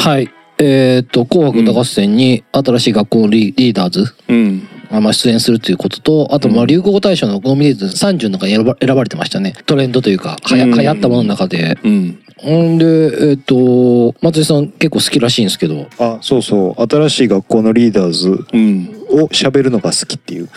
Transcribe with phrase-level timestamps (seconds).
[0.00, 0.30] はい。
[0.58, 4.66] えっ、と、紅白歌合戦に新しい学校のリリーダーズ、うん。
[4.90, 9.54] あまあ、出演するということと、あと、まあ、うん流行語大賞のノミネート30の中に選ば選ばれてましたね。
[9.66, 11.78] トレンドというか、はやうん流行ったものの中で。
[11.84, 12.18] うん。
[12.38, 12.86] ほんで、
[13.30, 18.99] えっ、と、松井さん結構好きらしいんですけど、あそうそう新しい学校のリーダーズうん。
[19.10, 20.48] を喋るのが好きっていう、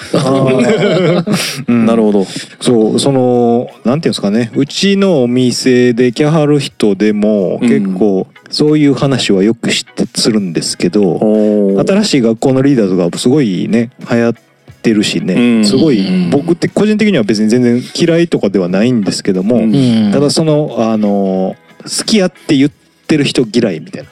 [1.67, 1.86] うん。
[1.86, 2.25] なるほど。
[2.61, 4.51] そうそのなんていうんですかね。
[4.55, 7.69] うちのお店で来はる人でもうん。
[7.69, 11.19] 結構そういう話はよく知ってするんですけど、
[11.86, 14.33] 新しい学校のリーダーズがすごいね流行っ
[14.81, 15.65] てるしね、うん。
[15.65, 19.61] すごい僕って個人的には別に全然嫌いとかではないんですけども、
[20.11, 24.09] ただそのあの好きやって言ってる人嫌いみたいな。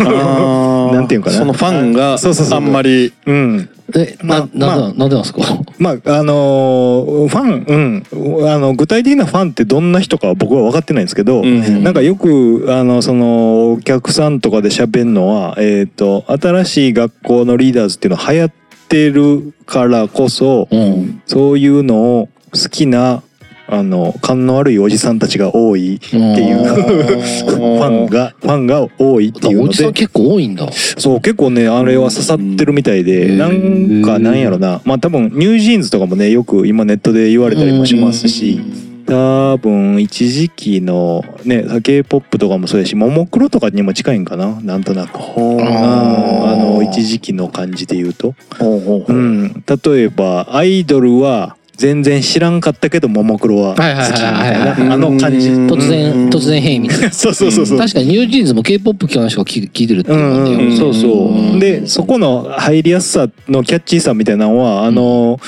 [0.92, 1.36] なんていうんかな。
[1.36, 2.58] そのファンがそうそうそう。
[2.58, 5.40] あんまりうんえ、な、まあなんで、なんでなんですか？
[5.78, 18.52] まああのーファン、うん、あの具体的なファンってどんな人かは僕は分かってないんですけど、うんなんかよくあのそのお客さんとかで喋るのは、えー、と新しい学校のリーダーズっていうのは流行っ
[18.88, 21.22] てるからこそ、うん。
[21.26, 23.22] そういうのを好きな
[23.70, 26.58] あの勘の悪いおじさんたちが多いっていう。
[26.58, 29.74] うんファンがファンが多いっていうおので。
[29.74, 30.70] じさん結構多いんだ。
[30.72, 33.38] そう結構ねあれは刺さってるみたいでうん。
[33.38, 34.80] なんかなんやろな。
[34.84, 38.60] まあ多分ニュージーンズとかもねよく今ネットで言われたりもしますし
[39.06, 44.60] 多分一時期のね k p o p とかもそうやしももクロとかにも近いんかな。
[44.60, 45.18] なんとなく。
[45.36, 45.60] うん。
[45.60, 55.48] あの一時期の感じで言うと、うん、例えばアイドルは全然知らんかったけどももクロは好きみたはいいなあの感じ。
[55.48, 55.66] うん。
[55.66, 57.08] 突然、突然変異みたいな。
[57.10, 57.78] そうそうそうそう。
[57.78, 60.50] 確かにニュージーンズも K-POP 聞かない人が聞い聞いてるっていうもんね。
[60.50, 61.58] うんうん、そうそう。
[61.58, 61.86] でん。
[61.86, 65.40] そこの入りやすさのキャッチーさみたいなのはあの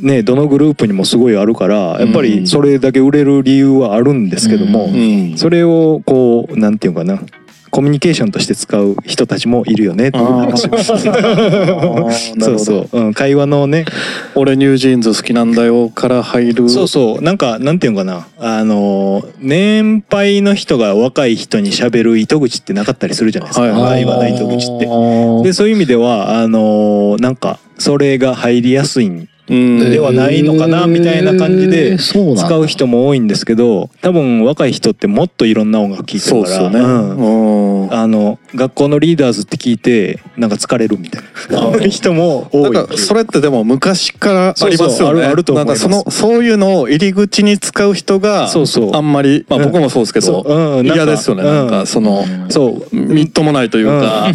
[0.00, 4.88] ねどのグループにもすごいあるからやっぱりそれだけ売れる理由はあるんですけども、
[5.36, 7.20] それをこうなんていうかな
[7.70, 10.68] コミュニケーションとして使う人たちもいるよねっていう話。
[12.40, 13.84] そうそう、うん、会話のね。
[14.34, 16.68] 俺ニュージーンズ好きなんだよから入る。
[16.68, 17.22] そうそう。
[17.22, 18.26] なんかなんていうのかな。
[18.38, 24.86] あの年配の人が若い人に喋る糸口ってなかったりするじゃないですか、はい会話の糸口って。
[24.86, 36.78] てでそういう意味ではあのなんかそれが入りやすいんではないのかなみたいな感じで使う人も多いんですけど多分若い人ってもっといろんな音楽聴いてるからね。
[36.78, 37.82] うん。
[37.82, 37.92] うん。
[37.92, 41.78] あの学校のリーダーズって聞いてなんか疲れるみたいな。
[41.88, 42.70] 人も多い。
[42.70, 45.24] なんかそれってでも昔からありますよね。
[45.24, 45.88] あると思います。
[45.88, 48.94] なんかそのそういうのを入り口に使う人がそうそう。
[48.94, 50.78] あんまりまあうん僕もそうですけどそう。
[50.78, 51.42] うん嫌ですよね。
[51.42, 51.48] うん。
[51.48, 52.96] なんかそのそう。
[52.96, 54.28] みっともないというか。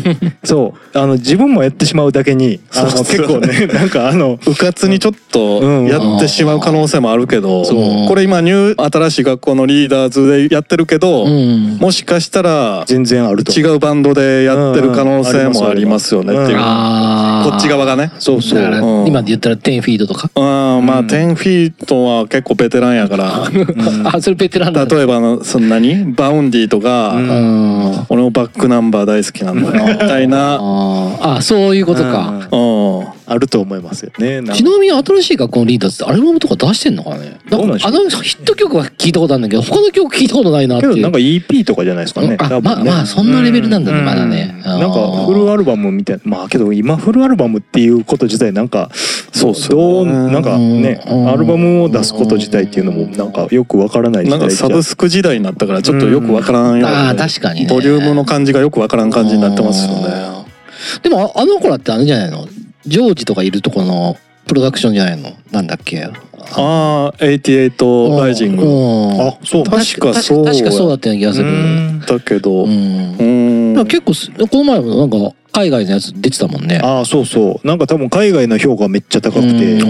[0.43, 0.97] そう。
[0.97, 5.85] あの自分もやってしまうだけに結構ねなんかあのうかつにちょっとうん。
[5.85, 8.07] やってしまう可能性もあるけどそう。
[8.07, 11.77] これ今ニュー新しい学校のリーダーズでやってるけどうん。
[11.77, 16.57] もしかしたら全然ある違うバンドでやってる可能性もありますよねっていう。
[16.57, 18.11] こっち側がね。
[18.17, 18.59] そうそう。
[18.59, 19.07] だからうん。
[19.07, 20.31] 今で言ったら10-FEETとか？
[20.35, 20.41] う
[20.81, 21.05] んまあうん。
[21.05, 23.45] 10-FEETは結構ベテランやから。
[24.11, 24.85] あ、それベテランだ。
[24.85, 27.15] 例えばあのその何 Vaundy とか。
[28.09, 31.33] 俺もバックナンバー大好きなんだよみたいな、あー。
[31.37, 32.47] あ、そういうことか。
[32.51, 34.41] うん、あると思いますよね。
[34.53, 37.39] ちなみに新しい学校のリーダーズってアルバムとか出してんのかね？
[37.49, 37.91] なんでしょう？
[37.91, 40.95] あのヒット曲は聞いたことあるんだけど、他の曲聞いたことないなっていう。
[40.95, 42.29] けどなんか EP とかじゃないですかね。
[42.29, 42.37] ね。
[42.37, 44.53] まあまあそんなレベルなんだねうまだね。
[44.57, 48.89] うんなんかフルアルバムみたいなまあけど今フルアルバムっていうこと自体なんか
[49.31, 51.29] そうどうなんかねうん。
[51.29, 57.67] アルバムを出すこと自体っていうのもなんかよくわからない時なんかサブスク時代になったからちょっとよくわからんようああな確かにね。
[57.69, 60.29] ボリュームの感じがよくわからん感じになってますよね。
[60.29, 60.35] うん
[61.01, 62.47] でもああの子らってあれじゃないの？
[62.87, 65.31] ジョージとかいるとこのプロダクションじゃないの？
[65.51, 66.03] なんだっけ？
[66.03, 66.11] あ
[66.57, 68.63] あ88ライジング。
[68.63, 69.21] うん。
[69.27, 69.63] あそう。
[69.63, 71.51] 確かそう確かそうだったような気がすうる。
[71.51, 71.99] ん。
[72.01, 72.65] だけど。
[72.65, 73.87] ううん。
[73.87, 75.17] 結構すこの前もなんか
[75.51, 76.79] 海外のやつ出てたもんね。
[76.83, 77.67] ああそうそう。
[77.67, 79.81] なんか多分海外の評価めっちゃ高くて。
[79.81, 79.85] あ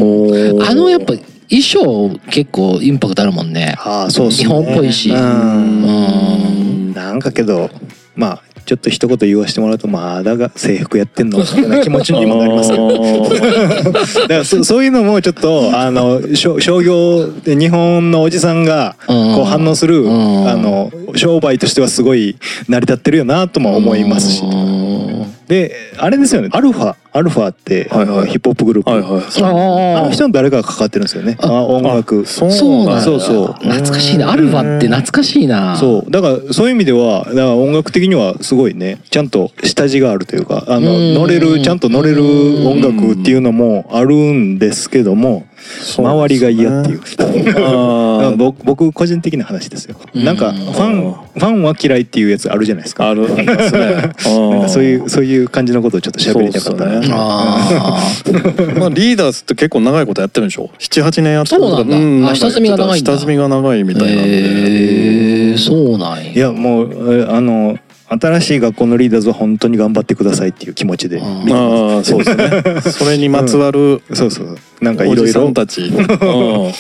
[0.74, 1.14] のやっぱ
[1.50, 3.76] 衣装結構インパクトあるもんね。
[3.80, 4.46] ああそうっすね。
[4.48, 5.10] 日本っぽいし。
[5.10, 6.94] ううんん。
[6.94, 7.70] なんかけど
[8.16, 12.72] まあちょっと一言言わせてもらうとまあだが制服やってんの みたいな気持ちにもなります。
[12.72, 12.90] よ
[14.24, 20.50] だからそそういうのもちょっとあの商商業で日本のおじさんがこう反応するうん。
[20.50, 22.36] あの商売としてはすごい
[22.68, 24.44] 成り立ってるよなとも思いますし。
[24.44, 25.26] うん。
[25.48, 26.50] であれですよね。
[26.52, 28.32] アルファアルファって、あのはいはい。
[28.32, 29.10] ヒップホップグループ、はいはい。
[29.10, 31.38] あのあ人の誰かがかかってるんですよね。
[31.40, 32.26] あ音楽。
[32.26, 33.02] そうそうなんだ。
[33.02, 33.54] そうそう。
[33.54, 34.32] 懐かしいな。
[34.34, 35.78] アルファって懐かしいな。
[35.78, 36.12] そう。
[36.12, 41.14] だからそういう意味ではだから音楽的にはすごいねちゃんと下地があるというかあのうん。
[41.14, 45.48] 乗れるちゃんと乗れる音楽っていうのもあるんですけども
[45.98, 47.00] 周りが嫌っていう。
[47.66, 48.36] あー。
[48.36, 49.96] 僕僕個人的な話ですよ。
[50.14, 50.26] うん。
[50.26, 53.10] なんかファンファンは嫌いっていうやつあるじゃないですか。
[53.10, 54.12] あるんですね。
[54.52, 57.02] なんかそういうそういう感じのことをちょっと喋りたかったな。
[57.10, 58.80] ねあー。
[58.80, 62.32] まあリーダーズって結構長いことやってるんでしょ？78年やってるそうなんだ。
[62.32, 64.32] あ下積みが長い下積みが長いみたいなんで。
[64.32, 66.32] へえそうなんや。
[66.32, 71.20] いやもうえあの新しい学校のリーダーズは本当に頑張ってくださいっていう気持ちで。
[71.22, 72.82] ああそうですね。
[72.92, 74.16] それにまつわるす。
[74.16, 74.58] そうそう。
[74.82, 75.50] なんかいろいろ。
[75.50, 75.82] んたち。
[75.90, 76.72] うん。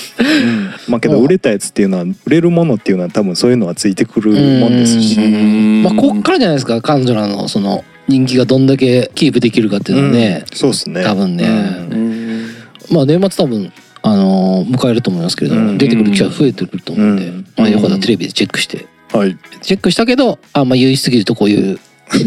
[0.87, 5.19] まあけど売れたやつっていうのは売れるものっていうのは多分そういうのはついてくるもんですし。
[5.19, 10.57] まあこっからじゃないですか彼女らのその人気がどんだけキープできるかっていうのはね、うん。
[10.57, 11.03] そうですね。
[11.03, 12.49] 多分ね、うん。
[12.91, 13.71] まあ年末多分
[14.01, 15.77] あのー迎えると思いますけれども、うん。
[15.77, 17.47] 出てくる機会増えてくると思うんで、うん。
[17.57, 18.85] まあよかったらテレビでチェックして。
[19.11, 19.37] はい。
[19.61, 21.79] チェックしたけどあんま言い過ぎるとこういう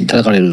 [0.06, 0.52] 叩かれる。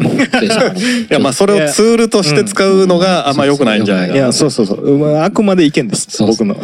[1.08, 4.18] やまあそれをツールとして使うのがあんま良くないんじゃないかな。
[4.18, 4.98] いやそうそうそう。
[4.98, 6.06] まああくまで意見です。
[6.10, 6.54] そう僕の。
[6.54, 6.62] コ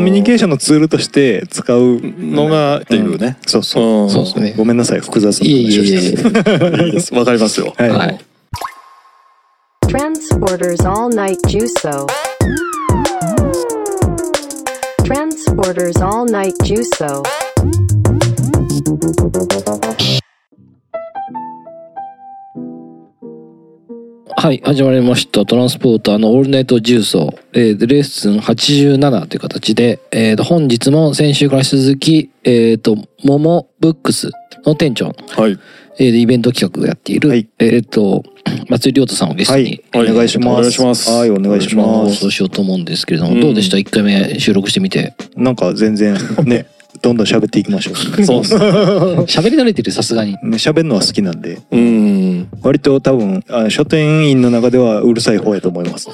[0.00, 3.36] ミュニケーションのツールとして使うのがっていうね。
[3.46, 4.02] そうそう。
[4.04, 4.10] うん。
[4.10, 4.54] そうですね。
[4.56, 5.00] ごめんなさい。
[5.00, 5.94] 複雑ないえいえいえい
[6.82, 7.74] えいいですわかりますよ。
[7.76, 8.18] はい、はい、
[9.88, 12.06] Transporters All Night Juso.
[15.04, 17.22] Transporters All Night Juso.
[24.44, 25.46] はい、始まりました。
[25.46, 32.94] トランスポーターのオールナイト重曹、えーでレッスン87という形で、えーと本日も先週から引き続き、えっ、と、
[33.24, 34.32] モモブックス
[34.66, 35.58] の店長、はい
[35.98, 38.22] えーでイベント企画をやっている、はいえっ、と、
[38.68, 40.48] 松井亮太さんをゲストに、はい、お願いします。
[40.48, 42.30] お願いしますはい、お願いします放送。
[42.30, 45.14] しようと思うんですけれども、うんどうでした ?1 回目収録してみて。
[45.36, 46.66] なんか全然 ね、
[47.00, 48.24] どんどん喋っていきましょう。
[48.26, 48.54] そうっす
[49.40, 50.32] 喋り慣れてる、さすがに。
[50.32, 56.08] ね喋るのは好きなんで、うん割と多分あ書店員の中ではうるさい方やと思います。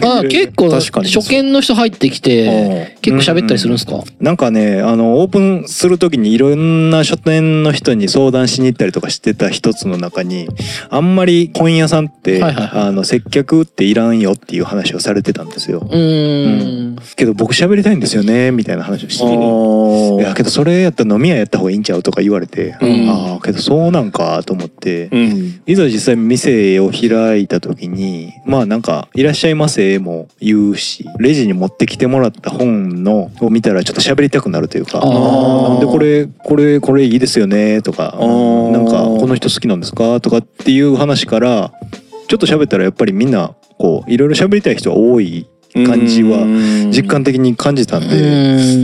[0.00, 1.10] まあ 結構、確かに。
[1.10, 10.48] 初見の人入ってきて、結構喋ったりするんですか、なんかね、あのオープンする時にいろんな書店の人に相談しに行ったりとかしてた一つの中に、
[10.90, 12.82] あんまり本屋さんって、はいはいはい。
[12.88, 15.86] あの接客っていらんよっていう話をされてたんですよ。
[15.90, 16.96] うーん。
[17.16, 19.24] けど僕喋りたいんですよねみたいな話をして。
[19.24, 20.22] いー。
[20.22, 23.08] やけどそれやったら飲み屋やった方がいいんちゃうとか言われて、うん。
[23.08, 35.00] ああけどそうなんかと思って、うんいざ実際店を開いた時にまあなんか「いらっしゃいませ」も言うしレジに持ってきてもらった本のを見たらちょっと喋りたくなるというか
[35.80, 38.16] でこれこれこれいいですよねとか
[38.72, 41.72] なんかこの人好きなんですかとかっていう話から
[42.28, 45.46] ちょっと喋ったらやっぱりみんなこういろいろ喋りたい人が多い
[45.86, 46.92] 感じはうん。
[46.92, 48.16] 実感的に感じたんで。
[48.16, 48.20] う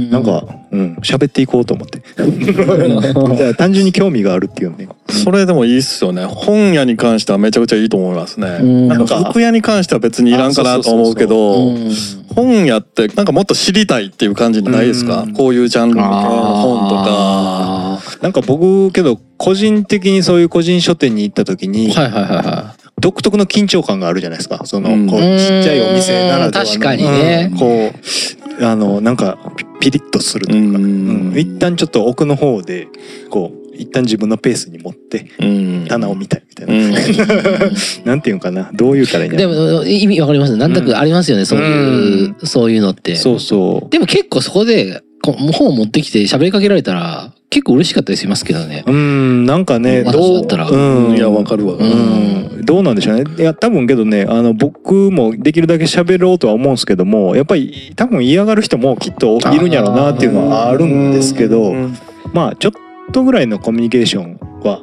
[0.08, 0.10] ん。
[0.10, 2.00] なんか、うん、喋っていこうと思って。
[3.54, 4.88] 単純に興味があるっていうね。
[5.08, 6.24] それでもいいっすよね。
[6.24, 8.58] 本屋に関してはめちゃくちゃいいと思いますね。
[8.60, 8.88] うん。
[8.88, 11.90] なんか服屋に関しては別にいらんかなと思うけうどん
[12.34, 15.22] 本屋ってなんかもっと知りたいっていう感じないですか？
[15.26, 15.32] うん。
[15.32, 17.04] こういうジャンルの本とか。
[17.08, 24.62] あなんか僕けど個人的にそういう個人書店に行った時にーはいはいはいは独特の緊張感があるじゃないですか。
[24.64, 25.26] その、うんこうちっ
[25.62, 26.70] ちゃいお店ならではの。
[26.70, 27.90] 確かにねうんこ
[28.60, 30.88] う、あの、なんかピピリッとするというか、うんう
[31.34, 32.88] ん一旦ちょっと奥の方で、
[33.30, 36.74] こう、一旦自分のペースに持ってうん棚を見たいみたいな。
[36.74, 36.92] うん
[38.04, 38.70] なんていうんかな。
[38.74, 39.36] どう言うたらいいんい。
[39.38, 40.56] だろうでも意味わかります？
[40.56, 43.16] なんとなくありますよね、そういう、そういうのって。
[43.16, 43.90] そうそう。
[43.90, 48.84] でも結構そこでこ本を持ってきて喋りかけられたら結構嬉しかったりしますけどね。
[48.86, 51.94] うん、なんかね、私どうだったらうん、いやわかるわかうる
[52.62, 53.24] ん、どうなんでしょうね。
[53.38, 61.74] いや、多分けどね、あの、僕もできるだけ喋ろうとは思うんですけども、やっぱり多分嫌がる人もきっといるんやろうなっていうのはあるんですけど、
[62.32, 62.72] まあ、ちょっ
[63.12, 64.80] とぐらいのコミュニケーションは、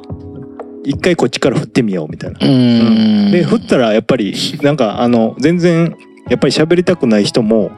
[0.84, 2.38] 一回こっちから振ってみようみたいな。
[2.40, 3.30] うん。
[3.30, 5.96] で、振ったらやっぱり、なんか、あの、全然、
[6.28, 7.70] やっぱり喋りたくない人も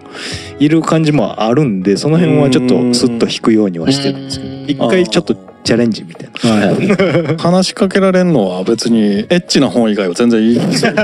[0.59, 4.71] いる感じもあるんで、その辺はちょっとスッと引くようにはしてるんですけど、うん。
[4.71, 6.67] 一回ちょっとチャレンジみたいな。
[6.67, 7.37] はい。
[7.39, 10.55] 話しかけられんのは別にエッチな本以外は全然いい。
[10.59, 11.03] ですよね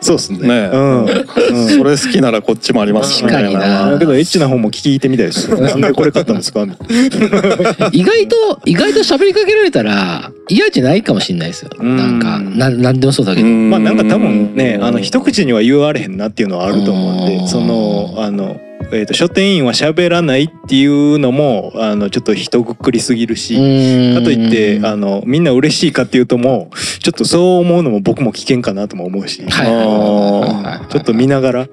[0.00, 0.38] そうですね。
[0.40, 0.76] ねえ。
[0.76, 1.04] うん。
[1.04, 1.68] うん。
[1.68, 3.90] それ好きならこっちもありますし確かにな。
[3.90, 5.48] だけどエッチな本も聞いてみたいです。
[5.60, 6.66] なんでこれ買ったんですか？
[7.92, 11.70] 意外と、意外と喋りかけられたら嫌じゃないかもしれないですよ。
[11.78, 11.96] うん。
[11.96, 13.46] なんか、ななんでもそうだけど。
[13.48, 17.26] まあなんか多分ね、あの一口には言われへんなっていうのはあると思うんうん。
[17.42, 18.56] で、その、あの、
[18.92, 24.14] えー、と書店員は喋らないっていうのもあのちょっと一くくりすぎるし、うん。
[24.14, 31.68] かといってあのみんな嬉しいかっていうともうちょっとそう思うのも僕も危険かなとも思うし、はいちょっと見ながら。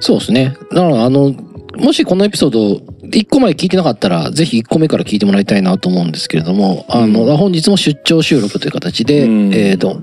[0.00, 0.56] そうですね。
[0.72, 1.32] だから、あの、
[1.76, 2.74] もしこのエピソード、
[3.06, 9.54] 1個前聞いてなかったら、ぜひ1個目から聞いてもらいたいなと思うんですけれども、あの、本日も出張収録という形で、うん。
[9.54, 10.00] えっ、と、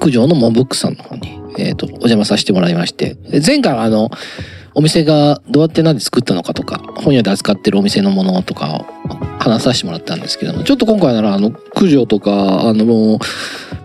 [0.00, 4.10] 九条のモンブックさんの方に、えっ、と、お邪魔させてもらいまして、で前回はあの、
[4.74, 8.86] お店がどうやって何で作ったのかとか、本屋で扱ってるお店のものとかを
[9.38, 13.18] 話させてもらったんですけども、ちょっと今回なら、あの、九条とか、あの、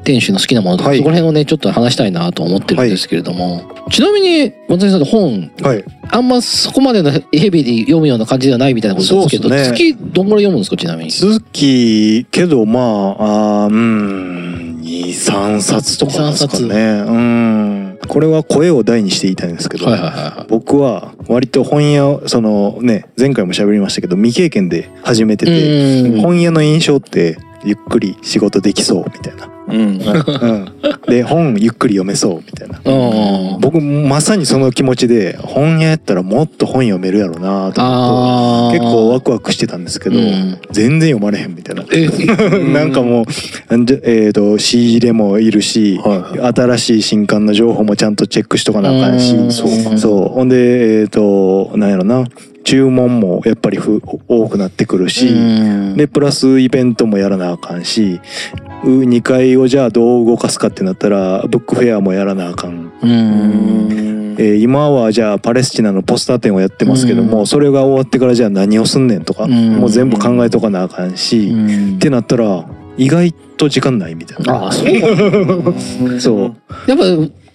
[0.03, 0.97] 店主の好きなものとか、はい。
[0.99, 5.83] そこら辺をね、ちょっと話したいなと思ってるんですけれども、ちなみに、松井さんって本、はい。
[6.09, 9.63] あんまそこまでのヘビーで読むような感じではないみたいなことですけど、ね。
[9.63, 11.11] 月どんぐらい読むんですかちなみに？
[11.11, 12.79] 月けどま
[13.19, 17.03] ああーうん23冊とかですかね。
[17.07, 20.47] うんこれは声を大にして言いたいんですけど、はいはいはいはい。
[20.49, 29.77] 僕は割と本屋そのね前回も喋りましたけど未経験で始めてて、本屋の印象ってゆっくり仕事できそうみたいな、うん。
[29.77, 32.79] うん、で本ゆっくり読めそうみたいな。
[32.83, 33.59] うん。
[33.59, 40.59] 僕まさにその気持ちで本屋やったらもっと本読めるやろなと思って結構ワクワクしてたんですけど、うん。
[40.71, 41.85] 全然読まれへんみたいな。
[41.91, 42.07] え、
[42.71, 43.25] なんかもう、
[43.69, 49.35] えー、と仕入れもいるし、はいは新しい新刊の情報もちゃんとチェックしとかなあかんし。
[49.35, 49.51] うん。
[49.51, 50.29] そうそう。
[50.29, 52.25] ほんでえっ、となんやろな
[52.65, 55.31] 注文もやっぱりふ多くなってくるし、う
[55.93, 58.19] んでプラスイベントもやらなあかんし
[58.83, 62.91] 2階をじゃあどう動かすかってなったらブックフェアもやらなあかん。
[63.01, 64.35] うん。
[64.37, 72.65] えー今はじゃあパレスチナのポスター展をやってますけども、うんそれが終わってからじゃあ何をすんねんとか、うんもう全部考えとかなあかんし、うんってなったら
[72.97, 74.53] 意外と時間ないみたいな。
[74.53, 76.19] ああ、そう。
[76.19, 76.55] そう
[76.87, 77.03] やっぱ、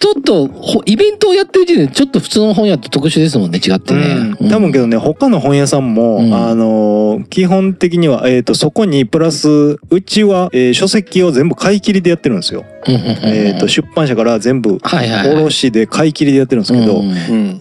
[0.01, 4.35] ちょっと、ほイベントをやってる時点で、ちょっと普通の本屋と特殊ですもんね、違ってね。
[4.39, 12.65] うん多分けどね他の本屋さんも、うんあのー基本的には、えー、とそこにプラスうちは、えー書籍を全部買い切りでやってるんですよ。
[12.87, 14.79] うん、えー、と出版社から全部。
[14.83, 17.01] 卸で買い切りでやってるんですけど、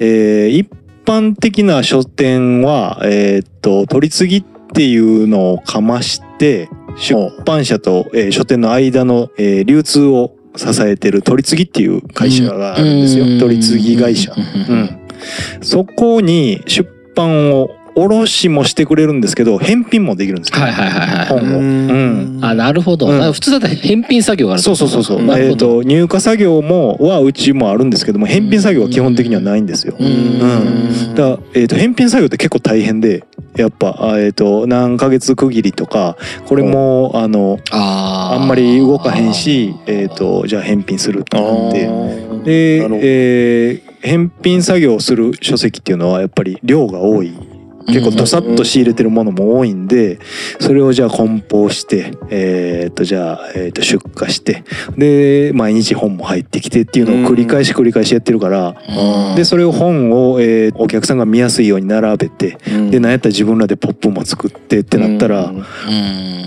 [0.00, 0.68] えー一
[1.04, 14.32] 般的な書店は、えー、と取り次ぎっていうのをかまして出版社と、えー書店の間の、えー流通を支えてる取り次ぎっていう会社があるんですよ、取り次ぎ会社。
[14.32, 14.34] う
[14.72, 14.98] うんん、
[15.60, 21.26] そこに出版を卸もしてくれるんですけど返品もできるんですよ、はいはいはいはい。
[21.26, 21.58] 本を。
[21.58, 23.08] うんあ、なるほど。
[23.08, 25.38] うん普通だったら返品作業があるそうそうそうそう。
[25.38, 29.94] えっと入荷作業もはうちもあるんですけども返品作業は基本的にはないんですよ。
[29.98, 31.14] ううんん。
[31.14, 33.24] だからえっと返品作業って結構大変で
[33.56, 36.16] やっぱあえっと何ヶ月区切りとか
[36.46, 38.40] これもあのあー。
[38.40, 41.88] あんまり動かへんしえっとじゃあ返品するってなって。
[42.44, 47.34] でえー返品作業をする書籍っていうのはやっぱり量が多い
[47.86, 50.18] 結構どさっと仕入れてるものも多いんで
[50.60, 54.64] それをじゃあ梱包してえーっとじゃあ、えーっと出荷して
[54.96, 58.74] で毎日本も入ってきてっていうのを繰り返し繰り返しやってるから
[59.30, 59.36] うん。
[59.36, 62.90] でそれを本を、えーお客さんが見やすいように並べてうん。
[62.90, 65.52] でなんやったら自分らでポップも作ってってなったら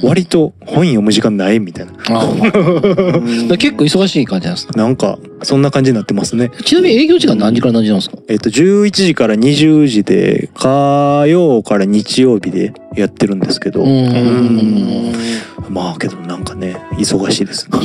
[0.02, 1.94] 割と本読む時間ないみたいな。
[3.58, 4.74] 結構忙しい感じなんですか？
[4.78, 6.52] なんかそんな感じになってますね。
[6.66, 8.18] ちなみに営業時間何時から何時なんですか？
[8.28, 15.14] えっと、11時から20時で、火曜から日曜日でやってるんですけど、うん。
[15.70, 17.78] まあけどなんかね、忙しいですね。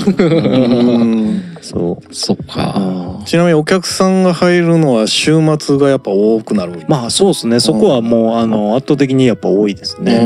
[1.58, 2.14] うんそう。
[2.14, 3.20] そっか。
[3.24, 10.16] ちなみにお客さんが入るのは週末がやっぱ多くなるまあそうですね、そこはもう、あの、圧倒的にやっぱ多いですね。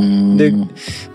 [0.00, 0.52] うんで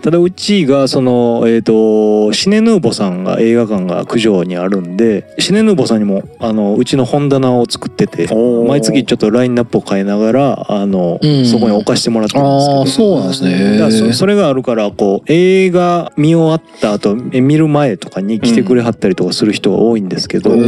[0.02, 8.26] ただうちがそのえっ、とシネヌーボさんが映画館が九条にあるんでシネヌーボさんにもあのうちの本棚を作ってて
[8.66, 13.78] 毎月ちょっとラインナップを変えながらあの、うんそこに置かしてもらってるんですけどああ、そうなんですね。
[13.78, 20.62] だそそれがあるからこう映画見終わった後え見る前とかに来てくれはったりとかする人が多いんですけど、なん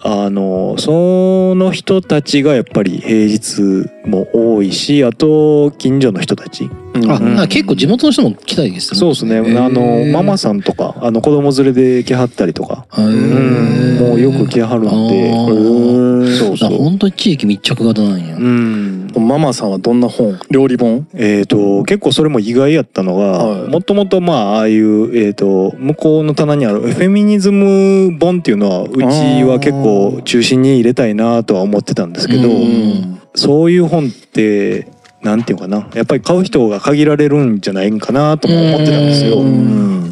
[0.00, 3.60] あのその人たちがやっぱり平日
[4.04, 6.70] も多いしあと近所の人たち。
[6.94, 7.10] うん。
[7.10, 8.98] あ、なんか結構地元の人も来たいですね。
[8.98, 9.38] そうですね。
[9.38, 13.98] あのママさんとかあの子供連れで来はったりとか、うん。
[13.98, 16.36] もうよく来はるんで。
[16.38, 16.78] そうそう。
[16.78, 18.36] 本当に地域密着型なんや。
[18.36, 20.38] うんママさんはどんな本？
[20.50, 21.08] 料理本？
[21.14, 23.70] えー、と結構それも意外やったのがはい。
[23.70, 29.02] もともとまあああいう、えー、と向こうの棚にあるフェミニズム本っていうのはうち
[29.44, 33.20] は結構中心に入れたいなとは思ってたんですけど、うん。
[33.34, 34.88] そういう本って
[35.26, 35.88] なんていうかな。
[35.94, 39.42] やっぱり買う人が限られるんじゃないんかなとも思ってたんですよ。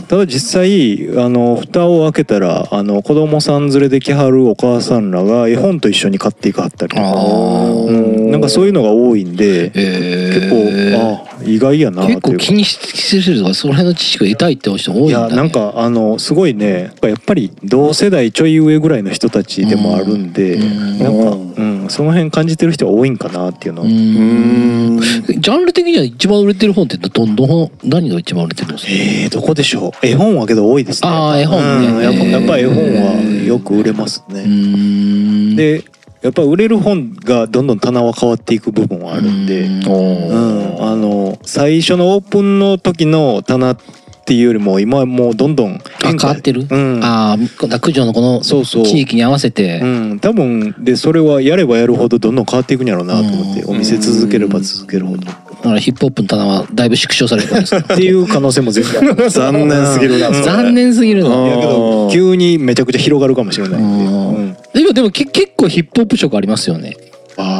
[0.08, 20.98] ただ実際あの蓋を開けたらあの子供さん連れで来はるお母さんらが絵本と一緒に買っていかはったりとか、うん、なんかそういうのが多いんでえ結構あ意外やな結構気にしてるとかその辺の知識が痛いって人多いんね、やなんかあのすごいねやっぱり同世代ちょい上ぐらいの人たちでもあるんで、うん。
[20.98, 28.92] なんか、うん、その辺感じてる人が多いんかなっていうのは、うんジャンル的には一番売れてる本ってどんどん何が一番売れてるんですか？
[28.92, 30.06] えー、どこでしょう？
[30.06, 31.88] 絵本はけど多いですねあー絵本ね。
[31.88, 35.56] うんやっぱやっぱ絵本はよく売れますね、うん。
[35.56, 35.84] で
[36.22, 43.78] やっぱ売れる本がどんどん棚は変わっていく部分はあるんで、うん、あの最初のオープンの時の棚っ
[44.24, 47.00] ていうよりも今はもうどんどんあ変わってる、うん。
[47.02, 48.84] ああ九条のこのそうそう。
[48.84, 49.80] 地域に合わせて。
[49.82, 53.70] うん、多分でそれはやればやるほどどんどん変わっていくんやろうなと思って、うん。
[53.76, 55.24] お店続ければ続けるほど、っ
[55.64, 57.82] だからヒップホップの棚はだいぶ縮小されるんです。
[57.82, 59.30] かていう可能性も全然ある。
[59.30, 60.30] 残念すぎるな。
[60.30, 64.34] 残念すぎるいやけど急にめちゃくちゃ広がるかもしれないんで、うん。
[64.34, 64.56] うん。
[64.74, 66.96] でもでもけ結構ヒップホップ色ありますよね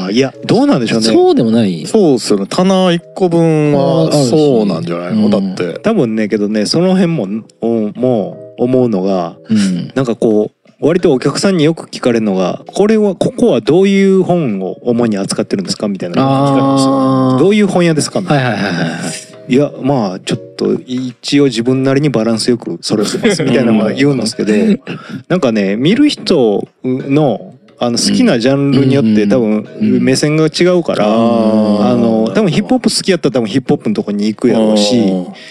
[0.05, 1.07] ああいやどうなんでしょうね。
[1.07, 1.87] そうでもない。
[1.87, 2.47] そうっすよね。
[2.49, 4.31] 棚一個分はああるし。
[4.31, 5.31] そうなんじゃないの、うん。
[5.31, 5.79] だって。
[5.81, 9.93] 多分ねけどねその辺もおもう思うのがうん。
[9.95, 15.89] なんかこう割とお客さんによく聞かれるのがこれはここはどういう本を主に扱ってるんですか？
[15.89, 18.21] みたいなのが聞かれるんですどういう本屋ですか？
[18.21, 18.87] みたはいはいはいはいは
[19.49, 19.55] い。
[19.55, 23.45] いやまあちょっと一応自分なりにバランスよくそれてます。
[23.45, 24.53] みたいなのは言うんですけど
[25.29, 31.09] なんかね見る人のあの好きなジャンルによってうん多分うん目線が違うから、あ
[31.95, 35.03] の多分ヒップホップ好きやったら多分ヒップホップのとこに行くやろうし、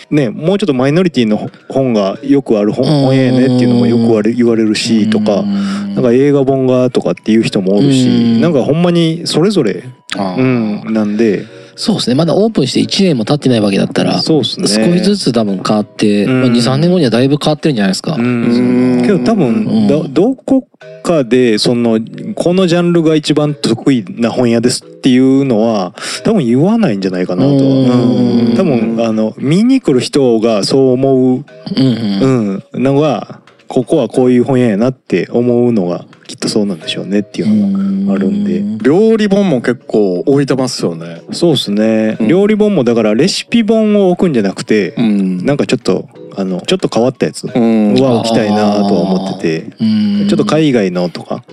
[0.09, 5.43] ね、もうちょっとマイノリティの本がよくある本本屋やねっていうのもよく言われるしとか。
[5.93, 8.41] なんか映画本がとかっていう人もおるし、うん。
[8.41, 9.83] なんかほんまにそれぞれ、
[10.17, 12.15] うん、なんで、そうですね。
[12.15, 14.67] まだオープンして1年も経ってないわけだったらそうですね。
[14.67, 16.41] 少しずつ多分変わって、うん。
[16.41, 20.67] まあ、23年後にはだいぶ変わってるんじゃないですか、うん、けど多分どどこ
[21.03, 21.99] かでその
[22.35, 27.49] このジャンルが一番得意な本屋ですっていうのは多分言わないんじゃないかなと、
[28.55, 31.43] 多分あの見に来る人がそう思う、うん
[31.75, 32.63] うん。
[32.73, 33.41] うん、のが
[33.73, 38.61] ここはこういう本屋やなって思うのがきっとそうなんでしょうねっていうのがあるんで。
[38.83, 41.23] 料理本も結構置いてますよね。
[41.31, 42.27] そうですね、うん。
[42.27, 45.43] 料理本もだからレシピ本を置くんじゃなくて、ん。
[45.43, 47.95] なんかちょっとあのちょっと変わったやつうん。
[47.95, 49.85] は置きたいなとは思ってて、う
[50.25, 50.27] ん。
[50.27, 51.43] ちょっと海外のとか、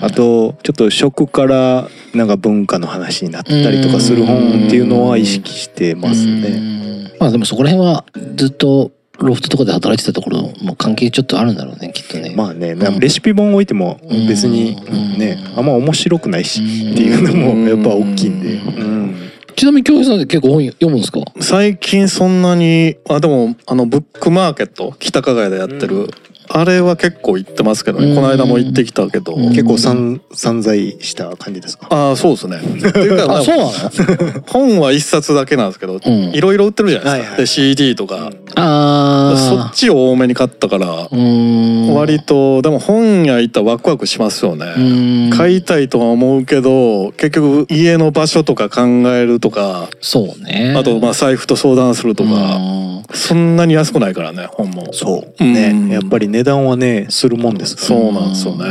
[0.00, 6.50] あとちょっと食からなんか文化の話になったりとかする本っていうのは意識してますね。
[6.50, 12.34] ねまあでもそこら辺はずっとロフトとかで働いてたところも関係ちょっとあるんだろうねきっとね。
[12.36, 15.18] まあね、レシピ本置いても別にうん。
[15.18, 16.60] ね、あんま面白くないし
[16.92, 19.16] っていうのもやっぱ大きいんで、うん。
[19.56, 21.20] ちなみに京平さんって結構本読むんですか？
[21.40, 26.10] 最近そんなにあでもあのブックマーケット北加賀屋でやってる、
[26.58, 28.14] あれは結構行ってますけどね、うん。
[28.14, 29.48] この間も行ってきたけど、うん。
[29.50, 31.86] 結構散散財した感じですか？
[31.90, 32.56] ああそうですね。
[32.56, 34.42] っていうかあそうなの？
[34.46, 36.12] 本は一冊だけなんですけどうん。
[36.34, 41.94] いろいろ売ってるじゃないですか、はいはいで CD とか、ああそっちを多めに買ったから、うん。
[41.94, 45.36] 割とでも本屋行ったらワクワクしますよね、うん。
[45.36, 50.74] 買いたいとは思うけど結局家の場所とか考えるとかそうね。
[50.74, 52.86] あとまあ財布と相談するとか、うん。
[53.12, 54.92] そんなに安くないからね本も。
[54.92, 55.44] そう。
[55.44, 55.88] ね、うん。
[55.90, 57.76] やっぱり値段はねするもんです。
[57.76, 58.64] そうなんですよね。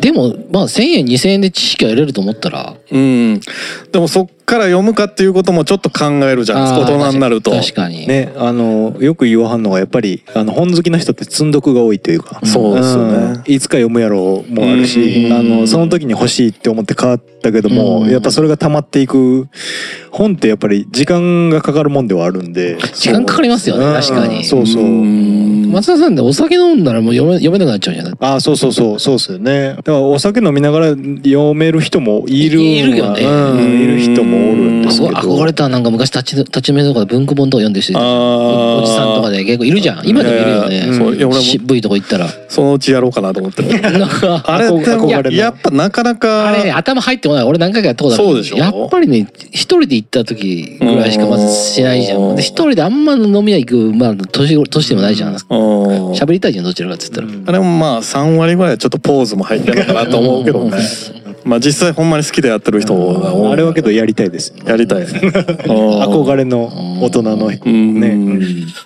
[0.00, 2.74] でもまあ1,000円2,000円で知識が得れると思ったら。
[2.90, 3.40] うん。
[3.92, 7.50] でもそっから読むかっていうこともちょっと考えるじゃないですか大人になると。
[7.50, 8.06] 確かに。
[8.06, 12.40] ね、あのよく言わはんのがやっぱりあの本好きの人って積んどくが多いというか。
[12.44, 13.42] そうですよね。
[13.46, 13.52] うん。
[13.52, 15.32] いつか読むやろうもあるしうん。
[15.32, 18.10] あのその時に欲しいって思って買ったけどもうん。
[18.10, 19.48] やっぱそれが溜まっていく
[20.12, 22.78] 本ってやっぱり時間がかかるもんではあるんで。
[22.94, 23.94] 時間かかりますよねうん。
[23.94, 24.44] 確かに。
[24.44, 24.82] そうそう。
[24.84, 25.72] うん。
[25.72, 28.14] 松田さんってお酒飲んだらもう読め読めなくなっちゃうじゃない？
[28.20, 29.00] あそうそうそう。
[29.00, 29.74] そうですよね。
[29.74, 33.24] だからお酒飲みながら読める人もいるいるよね。
[33.24, 33.80] うん。
[33.82, 34.82] いる人もおるん。
[34.82, 40.06] ですけど憧れたなんか昔立ち立ち目とかで文庫本とか読んでる人おじさんとかで結構いるじゃん。
[40.06, 40.88] 今でもいるよね。
[40.88, 42.28] やそういや俺も渋いとこ行ったら。
[42.48, 43.62] そのうちやろうかなと思って。
[43.62, 47.44] るなんかあれ憧れのやっぱなかなかあれね頭入ってこない。
[47.44, 48.24] 俺何回かやったことある。
[48.24, 48.56] そうでしょ？
[48.58, 52.38] やっぱりね一人で行った時ぐらいしかまずしないじゃうん。
[52.38, 55.32] 一人であんま飲み屋行くまあ年年でもないじゃん。
[55.32, 55.36] うん。
[56.12, 57.26] 喋りたいじゃんどちらかっつったら。
[57.26, 57.44] うん。
[57.46, 60.78] あれもまあ3割ぐらいはちょっとポーズも入ってるのかなと思うけどね
[61.46, 63.52] まあ実際ほんまに好きでやってる人が多い。
[63.52, 64.52] あれはけどやりたいです。
[64.66, 65.06] やりたいね
[65.64, 68.00] 憧れの大人のうん。
[68.00, 68.18] ね。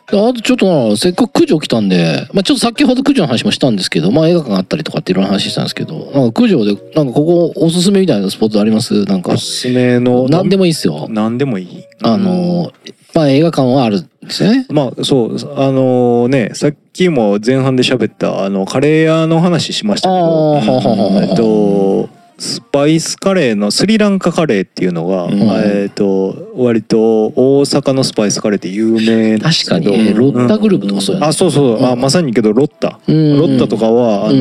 [0.08, 9.04] あとちょっとなせっかく九条来たんで、まあ、ちょっと先ほど九条の話もしたんですけど、まあ、映画館があったりとかっていろんな話したんですけどなんか九条でなんかここおすすめみたいなスポットあります？
[9.04, 11.06] なんかおすすめの何でもいいっすよ。
[11.08, 11.84] 何でもいい？
[12.02, 12.72] あの
[13.14, 14.66] まあ映画館はあるんですよね。
[14.68, 20.56] まあそうあのねさっきも前半で喋ったあのカレー屋の話しましたけど。
[20.58, 20.66] あー。
[20.66, 22.08] ははははえっと
[22.40, 25.32] スパイスカレーのスリランカカレーっていうのが、うん。
[25.64, 31.26] えっと割と大阪のスパイスカレーって有名確かに、えーロッタグループとかそうやね。
[31.26, 33.38] あそうそう、あまさにけどロッタ、うん。
[33.38, 34.38] ロッタとかはあの、う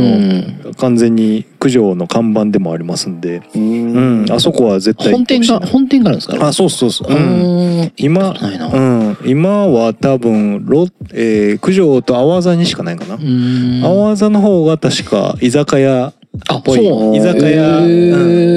[0.69, 0.73] ん。
[0.77, 4.25] 完全に九条の看板でもありますんで、ううん。
[4.25, 6.47] ん、あそこは絶対本店が本店があるんですか？
[6.47, 13.81] あそうそうそう、ううん、ん今うん、今は多分ロ、えー九条と阿波座にしかないかな、うん。
[13.83, 16.13] 阿波座の方が確か居酒屋
[16.47, 16.77] あっぽい。
[16.77, 17.15] そう。
[17.15, 17.87] 居酒屋、うん。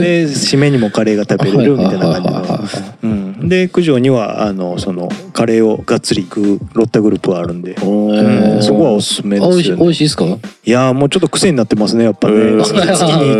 [0.00, 3.48] で締めにもカレーが食べれるみたいな感じのうん。
[3.48, 8.62] で九条にはあのそのカレーをがっつり食うロッタグループがあるんで、うん。
[8.62, 10.24] そこはおすすめあ美味しい美ですよね味しいですか？
[10.64, 12.78] いやーもうちょっと癖になってますねやっぱね、月に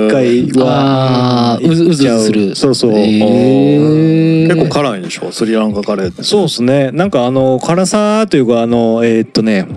[0.09, 1.61] 1回は。
[1.63, 1.75] う。
[1.75, 2.57] ずうずする。
[2.57, 4.49] そうそう、へー。
[4.49, 5.31] 結構辛いでしょ？
[5.31, 6.23] スリランカカレーって。
[6.25, 6.91] そうですね。
[6.91, 9.69] なんかあの辛さというかあのえーっとね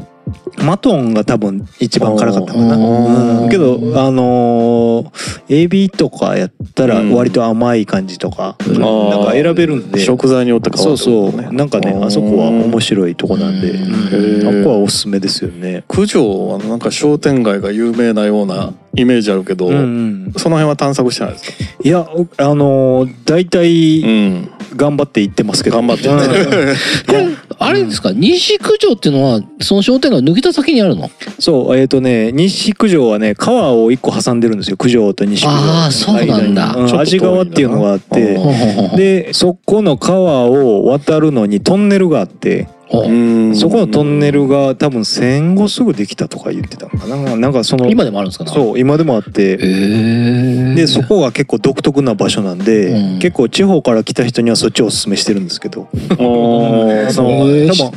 [0.57, 3.49] マトンが多分一番辛かったかな、うんうん。
[3.49, 7.13] けどあのーエビとかやったらうん。
[7.13, 9.99] 割と甘い感じとか、んなんか選べるんで。
[9.99, 11.53] 食材によって変わそうそう。
[11.53, 15.83] なんかねあそこは面白いとこなんで、あそこはおすすめですよね。
[15.87, 20.33] 九条はなんか商店街が有名なようなイメージあるけど、うんうん。
[20.37, 21.57] その辺は探索してないですか？
[21.83, 24.49] いやおあのー大体ん。
[24.75, 27.29] 頑張って行ってますけど、頑張ってうん。
[27.29, 28.11] ね あれですか？
[28.11, 31.09] 西九条っていうのはその商店街を抜けた先にあるの？
[31.39, 34.77] そうえっ、とね西九条はね川を一個挟んでるんですよ。
[34.77, 35.49] 九条と西九条。
[35.51, 36.99] あーそうなんだ。
[36.99, 38.35] 味川っていうのがあって。
[38.35, 42.59] うんでそこの川を渡るのにトンネルがあって。
[42.59, 47.35] うんそこのトンネルが多分戦後すぐできたとか言ってたのかな。
[47.35, 48.45] なんかその今でもあるんですか？
[48.45, 49.53] ねそう今でもあって。
[49.53, 53.19] へえでそこが結構独特な場所なんで、うん。
[53.19, 55.87] 結構地方から来た人にはそっちをおすすめしてるんですけど。
[55.93, 55.95] あ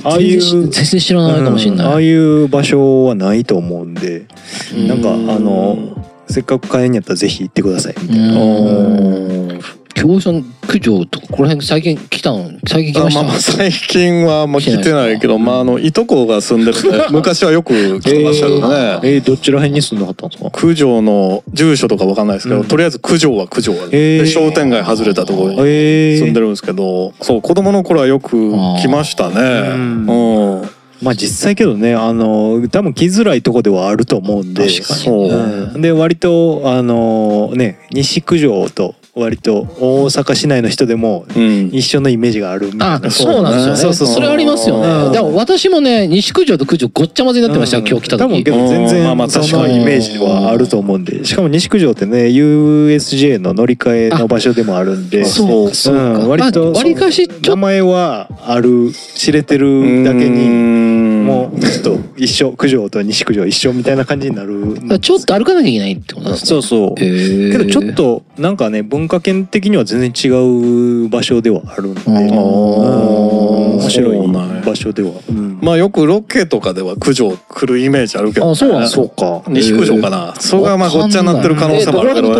[0.08, 1.80] ああいう全然知らないかもしれうん。
[1.80, 4.26] ああないいう場所はないと思うんで
[4.74, 4.88] うん。
[4.88, 5.76] なんかあの
[6.28, 9.58] せっかく買えんやったらぜひ行ってくださいみたいな。
[10.02, 12.50] うん京さん九条とかこの辺最近来たの？
[12.66, 13.22] 最近来ました？
[13.22, 19.00] まあまあ最近はあんま来てないけどまああのいとこが住んでるんで 昔はよく来てましたけどね。
[19.02, 20.50] えーどちら辺に住んではったんですか？
[20.50, 22.66] 九条の住所とかわかんないですけど、うん。
[22.66, 24.18] とりあえず九条は九条は、へー。
[24.22, 26.18] で商店街外れたところにえー。
[26.18, 29.34] 住んでるんですけど、そう子供の頃はよく来ましたね。
[29.74, 30.06] うん
[30.60, 30.68] うん。
[31.00, 34.66] まあ実際けどねあの多分来づらいとこではあると思うんで。
[34.66, 35.00] 確かに。
[35.00, 35.28] そう。
[35.74, 35.80] うん。
[35.80, 41.70] で割とあのね西九条と割と大阪市内の人でもうん。
[41.72, 43.76] 一緒のイメージがあるみたいあなそうなんですよね。
[43.76, 44.14] そうそうそう。
[44.16, 44.82] それありますようん。
[44.82, 47.88] ねでも私もね西九条と九条ごっちゃ混ぜになってましたようん。
[47.88, 49.04] 今日来た多分け時ど全うん。
[49.04, 49.82] まあまあ然その確かに。
[49.82, 51.24] イメージはあると思うんで。
[51.24, 55.24] しかも西九条ってね USJ の乗り換えの場所でもあるんで。
[55.24, 56.02] そうかそうか。
[56.02, 60.48] うん割とわりかしちょっ名前はある知れてるだけに
[61.24, 64.78] もうちょっと一緒九条と西九条一緒みたいな感じになる。
[64.88, 66.46] とちょっと歩かなきゃいけないってことなんですね。
[66.48, 67.04] そうそう。
[67.04, 70.28] へえけどちょっとなんかね文化圏的には全然違
[71.04, 72.00] う場所ではあるんで。
[73.78, 74.28] 面白い
[74.64, 79.42] 場所では、うんまあよくロケとかでは九条来るイメージあるけど、あそうなんだそうか。
[79.48, 82.14] 西九条かな、それがまあごっちゃになってる可能性もある。
[82.14, 82.34] けど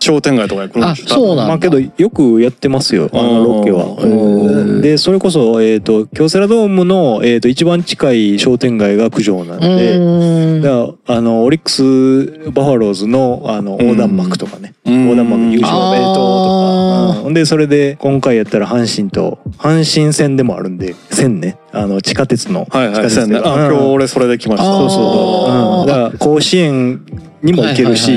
[0.00, 1.46] 商店街とかに来るんでしょあそうなんだ。
[1.48, 3.86] まあけどよくやってますよあのロケは。
[3.98, 4.80] うん。
[4.80, 10.94] でそれこそえっ、と京セラドームの、えー、と一番近い商店街が九条なんで。
[11.06, 15.04] あのオリックス・バファローズのあの横断幕とかね、うん。
[15.04, 23.42] 横断幕優勝おめでとうとか、うん、でそれで今回やったら阪神と阪神線でもあるんで線ねあの地下鉄のはいはい地下鉄そうやね。
[23.44, 24.64] あ今日俺それで来ました。
[24.64, 25.84] そうそう、う。
[25.84, 27.04] ん、だから甲子園
[27.42, 28.12] にも行けるし、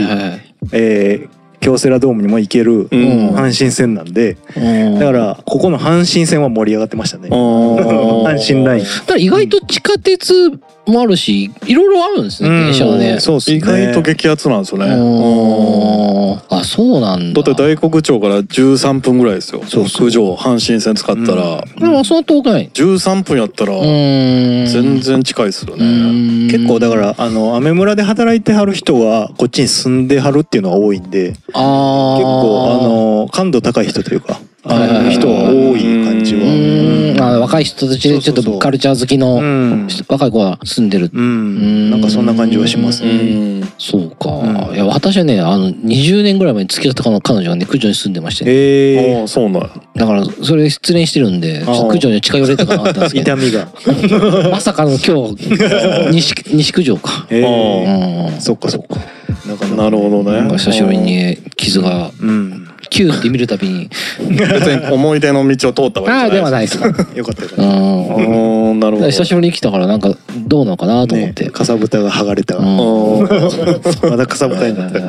[0.71, 3.29] えー京セラドームにも行けるうん。
[3.35, 4.99] 阪神線なんで、うん。
[4.99, 7.29] だからここの阪神線は盛り上がってましたね。
[7.29, 8.83] 阪神ライン。
[8.83, 10.51] だから意外と地下鉄
[10.85, 13.19] もあるしいろいろあるんですね電車はね。
[13.19, 13.57] そうっすね。
[13.57, 14.85] 意外と激アツなんですよね。
[14.93, 16.57] うん。
[16.57, 17.41] あそうなんだ。
[17.41, 19.61] だって大黒町から13分ぐらいですよ。
[19.65, 22.69] そうそう九条阪神線使ったら、でもそんな遠くない。
[22.73, 24.65] 13分やったらうん。
[24.67, 25.85] 全然近いですよね。
[25.85, 26.47] うん。
[26.49, 37.06] 結構だからあのアメ村で働いてはる人はこっちに住んではるっていうのが多いんで結構あの感度高い人というかあの人は多い感じは。
[37.17, 41.09] うんあ分若い人たちでちょっそうそうそうとカルチャー好きうのん、若い子が住んでる。
[41.13, 43.59] うん、なんかそんな感じはしますうね。
[43.59, 44.29] んそうか。
[44.29, 54.49] うんいや、私はね、あの、20年ぐらい前に付き合った彼彼女がね、九条に住んでまして、ね、えああそうなんやだから、それ失恋してるんで、ちょっと九条に近寄れたかなったんですー、けど、痛みが。
[54.51, 55.35] まさかの今日、
[56.11, 57.25] 西、西九条か。
[57.29, 58.41] えうー、ん。
[58.41, 58.97] そっかそっか。
[59.47, 62.66] なかなるほどねなんか久しぶりに傷が、うん。
[62.89, 66.87] キューって見るたびに、別に思い出の道を通ったわけじゃないああ、ではないですか。
[67.15, 68.71] よかったよかっうん。
[68.71, 70.15] うんなるほど久しぶりに来たからなんか
[70.47, 71.07] どうなのかなた。
[71.07, 71.45] と思って。
[71.45, 72.59] ね、かさぶたが剥がれた。
[74.09, 75.03] まだかさぶたになってる。
[75.05, 75.07] う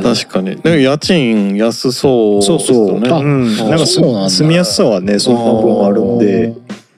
[0.00, 3.00] ん確かにでも家賃安そうそうそう。
[3.00, 3.56] ねあうん。
[3.56, 6.52] なんかすそうなんだ住みやすさはね、そんな分あるんで、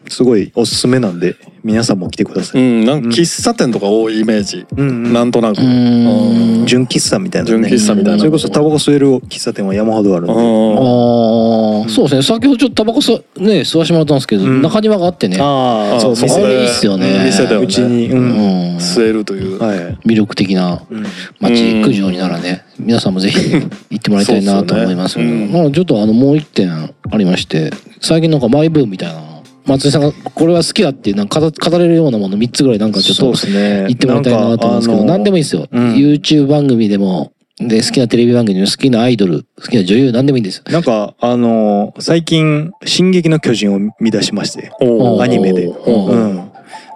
[0.09, 2.61] すごいおすすめなんで、皆さんも来てください。
[2.61, 4.67] うんなんか喫茶店とか多いイメージ。
[4.77, 5.59] うんなんとなく。
[5.61, 6.67] うーん。
[6.67, 7.69] 純喫茶みたいなね。
[7.69, 8.19] 純喫茶みたいな。
[8.19, 10.33] それこそタバコ吸える喫茶店は山ほどあるんで。
[10.33, 12.23] ああ、そうですね。
[12.23, 14.63] 先ほどちょっとタバコ吸わね吸わしてもらったんですけど、うん。
[14.63, 15.39] 中庭があってね。
[15.41, 17.25] ああ、あそう、そ店あれいいっすよね。
[17.25, 17.67] 店だよね。
[17.67, 18.17] うちに、う。
[18.17, 18.29] うん。
[18.75, 18.77] ん。
[18.79, 19.59] 吸えるという。
[19.59, 19.79] はい。
[20.07, 21.05] 魅力的なうん。
[21.41, 23.39] 街うん九条にならね、皆さんもぜひ
[23.91, 25.17] 行ってもらいたいなと思います。
[25.17, 25.45] けど、ね。
[25.45, 25.53] うん。
[25.53, 27.71] まあちょっとあのもう一点ありまして、
[28.01, 29.30] 最近なんかマイブームみたいな。
[29.67, 33.47] 松井さんがこれは好きだってなんか語語れるようなもの3つぐらいなんかちょっと。
[33.47, 35.67] 言ってもらいたいなと思うんですけど、何でもいいですよ。
[35.71, 40.65] うん YouTube 番組でも、で、好きなテレビ番組でも好きなアイドル、好きな女優、何でもいいんですよ。
[40.69, 44.73] なんか、あのー最近、進撃の巨人を見出しまして。
[45.21, 46.51] アニメでうん。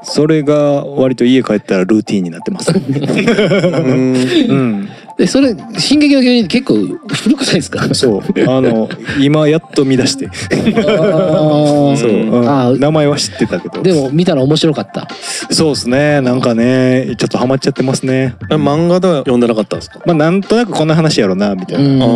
[0.04, 2.72] それが割と家帰ったらルーティンになってます。
[2.72, 4.18] う んう
[4.54, 4.88] ん。
[5.16, 6.74] で、それ、進撃の巨人って結構
[7.06, 7.94] 古くないですか？
[7.94, 8.20] そう。
[8.50, 8.88] あの、
[9.20, 10.26] 今やっと見出して。
[10.26, 12.10] あそう。
[12.10, 13.82] ーうんあー名前は知ってたけど。
[13.82, 15.06] でも見たら面白かった。
[15.50, 16.20] そうですね。
[16.20, 18.34] なんかね、ちょっとハマっちゃってますね。
[18.50, 20.00] え漫画では読んでなかったんですか？
[20.04, 22.06] まあ、なんとなくこんな話やろな、みたいな。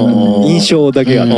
[0.47, 1.31] 印象だけあっう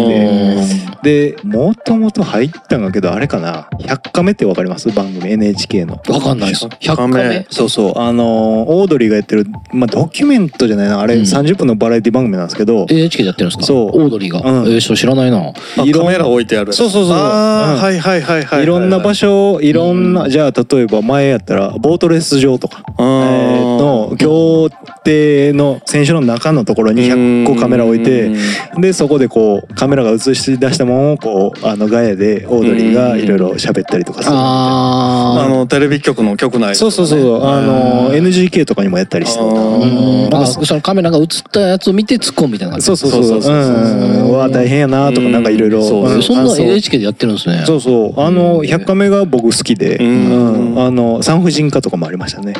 [1.02, 1.34] て。
[1.34, 3.68] で、もともと入ったんだけど、あれかな。
[3.80, 4.90] 100カメってわかります？
[4.92, 6.00] 番組 NHK の。
[6.08, 6.64] わかんないです。
[6.66, 7.46] 100 100カメ。
[7.50, 7.98] そうそう。
[7.98, 11.00] あのーオードリーがやってる、まあ、ドキュメントじゃないな。
[11.00, 13.64] あれうん30分のバラエティ番組なんですけど、NHK でやってるんですか？
[13.64, 14.02] そう。
[14.02, 14.40] オードリーが？
[14.62, 14.72] うん。
[14.72, 15.52] えー、そう知らないな。
[15.78, 17.18] あいろんカメラ置いてあるそうそうそうう。
[17.18, 17.22] ん。
[17.22, 24.68] はいはいはいはいいろんな場所、いろんな、じゃあ例えば前やったら、ボートレース場とか、えーの、競
[25.04, 28.30] 艇の選手の中のところに100個カメラ置いて、
[28.78, 34.36] で、そこでこう、カメラが映し出したものを、こう、あの、ガヤでオードリーがいろいろ喋ったりとかする。
[34.36, 39.44] ああのテレビ局の局内そうそうそう、あの、NGK とかにもやったりしてた。
[39.44, 39.48] う
[39.86, 40.22] ん。
[40.22, 42.86] なんかあそのカメラが映ったやつを見て突っ込むみたいな感じ。
[42.86, 43.22] そうそうそう。
[43.24, 45.82] そうそうそうわ、大変やなとか、なんかいろいろ。
[45.82, 47.64] そんな NHK でやってるんですね。
[47.66, 48.20] そうそう。
[48.20, 49.98] あの、100カメが僕好きで。
[50.00, 52.54] あの、産婦人科とかもありましたね。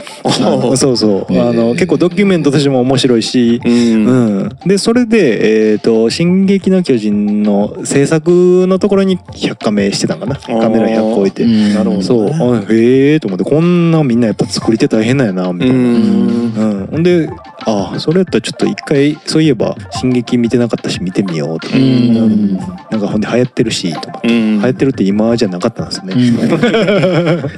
[0.76, 1.40] そうそう。
[1.40, 4.48] あの、結構ドキュメントとしても面白いし、うんうん。
[4.66, 10.36] で、それで、えっと、進撃の巨人の制作のところに100カメしてたんかな。
[10.36, 11.44] カメラ100個置いて。
[11.44, 12.30] うんなるほどそう。
[12.30, 15.74] あへえと思って、こんなみんなやっぱ作り手大変なんやな、みたいな。
[15.74, 17.28] うんうん、ほんで
[17.66, 22.56] ああそれやったらちょっと一回そういえば「進撃」見てなかったし見てみようとか、うん。
[22.90, 24.58] なんかほんで流行ってるしと思って、うん。
[24.58, 27.50] 流行ってるって今じゃなかったんですね、うん。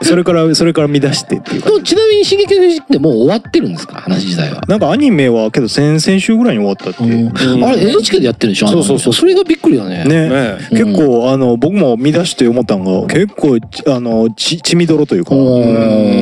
[0.02, 4.00] それからそれから見出してっていうちなみに進撃の巨人ってもう終わってるんですか？
[4.00, 4.62] 話自体は。
[4.68, 7.58] なんかアニメはけど先々週ぐらいに終わったって、う。
[7.58, 7.64] ん。
[7.64, 8.68] あれ NHK でやってるでしょ？
[8.68, 9.12] そうそうそう。
[9.12, 10.04] それがびっくりだね。
[10.04, 10.28] ね。
[10.28, 15.30] ね結構あの僕も見出して思ったんが結構ちあのち血みどろというか、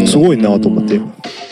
[0.06, 1.00] すごいなと思って、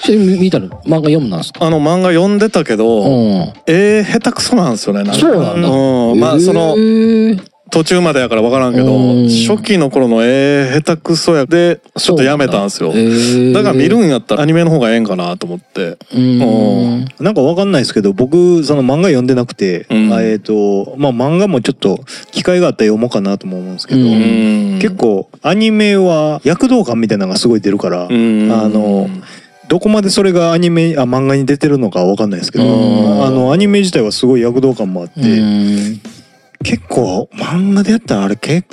[0.03, 3.53] それ見たら漫画読むなんですかあの漫画読んでたけど、うん。
[3.67, 5.15] 絵下手くそなんですよねなんか。
[5.15, 5.69] そうなんだ。
[5.69, 6.21] うん。
[6.21, 6.77] まあその
[7.71, 9.29] 途中までやから分からんけどうん。
[9.29, 12.93] 初期の頃の絵下手くそやでちょっとやめたんですよ。
[13.53, 13.63] だ。
[13.63, 15.99] から見るんやったらアニメの方がええんかなと思って。
[16.15, 17.05] うん。
[17.21, 20.13] なんかわかんないですけど僕その漫画読んでなくて、うん。
[20.13, 24.07] あえっ、とまあ漫画もちょっと機会があったら読もうかなとも思うんですけど、うん
[24.75, 24.79] うん。
[24.81, 28.51] 結構アニメは躍動感みたいなのがすごい出るから、うん。
[28.53, 29.09] あの
[29.71, 33.25] どこまでそれがアニメあ漫画に出てるのかわかんないですけど、うん。
[33.25, 36.01] あのアニメ自体はすごい躍動感もあって、うん。
[36.65, 38.67] 結構漫画でやったらあれ結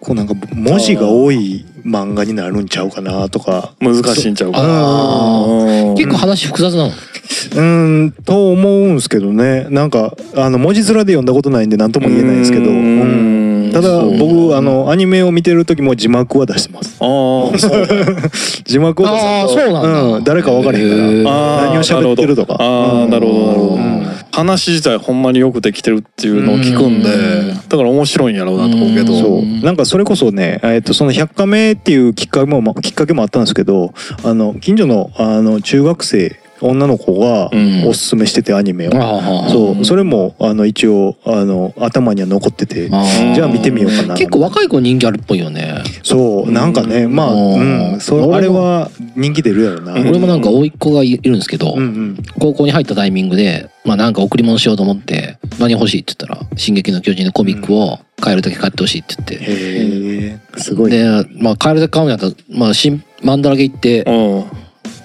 [0.00, 5.94] 構なんか文字が多い漫画になるんちゃうかなとか難しいんちゃうかあうん。
[5.94, 6.88] 結構話複雑なの？
[6.88, 9.68] うーんと思うんすけどね。
[9.70, 13.29] なんかあの文字面で読んだことないんで何とも言えないですけど、ううんん
[13.72, 16.96] ただ僕あのアニメを見てる時も字幕は出してます。
[17.00, 17.86] あーそう。
[18.64, 20.02] 字幕を出すとそうなんだ。
[20.02, 22.56] うん、誰か分からへんから何を喋ってるとか。
[22.58, 23.46] ああなるほど。
[23.46, 24.00] なるほどうん
[24.32, 27.56] 話自体ほんまによくできてるっていうのを聞くんでうん。
[27.68, 29.12] だから面白いんやろうなと思うけど。
[29.12, 29.16] う。
[29.16, 29.20] ん。
[29.20, 37.88] そうなんかそれこそね、えっとその100カメっていうきっかけもまきっかけもあったんですけどあの近所のあの中学生女の子がうん。
[37.88, 39.84] おすすめしててアニメを、ああそう。
[39.84, 42.88] それもあの一応あの頭には残ってて。
[42.88, 44.14] じゃあ見てみようかな。
[44.14, 45.82] 結構若い子人気あるっぽいよね。
[46.02, 46.48] そう。
[46.48, 47.92] うんなんかねまあうん。
[47.92, 49.94] うんそうあれは人気出るやろな。
[49.94, 50.08] うん。
[50.08, 52.16] 俺もなんか甥っ子がいるんですけど、うんうん。
[52.38, 59.34] 高校に入ったタイミングで、まあなんか贈り物しようと思って、何欲しいって言ったら、進撃の巨人のコミックを買えるだけ買ってほしいって言って。
[59.36, 60.90] へえすごい。
[60.90, 64.44] ねで、まあ買えるだけ買うんやったら、まあ新、マンダラゲ行って、うん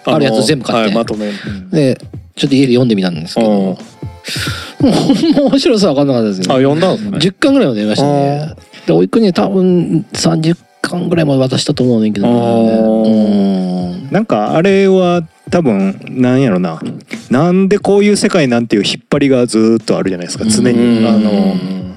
[0.05, 0.95] あるやつ全部買って。
[0.95, 1.31] はいまとめ。
[1.71, 1.97] で、
[2.35, 3.55] ちょっと家で読んでみたんですけど、うん。
[3.63, 3.77] も
[5.45, 6.63] う面白さ分かんなかったですあね。
[6.63, 7.17] 読んだんですね。
[7.17, 8.55] 10巻ぐらいまで読みましたね。
[8.85, 12.33] で、甥っ子には多分30巻ぐらいまで渡したと思うねんけどね。
[14.03, 14.11] うん。
[14.11, 16.81] なんかあれは多分なんやろな。
[17.29, 20.45] なんでこういう世界なんていう引っ張りがずーっとあるじゃないですか。
[20.45, 21.01] 常うん。
[21.01, 21.55] にあの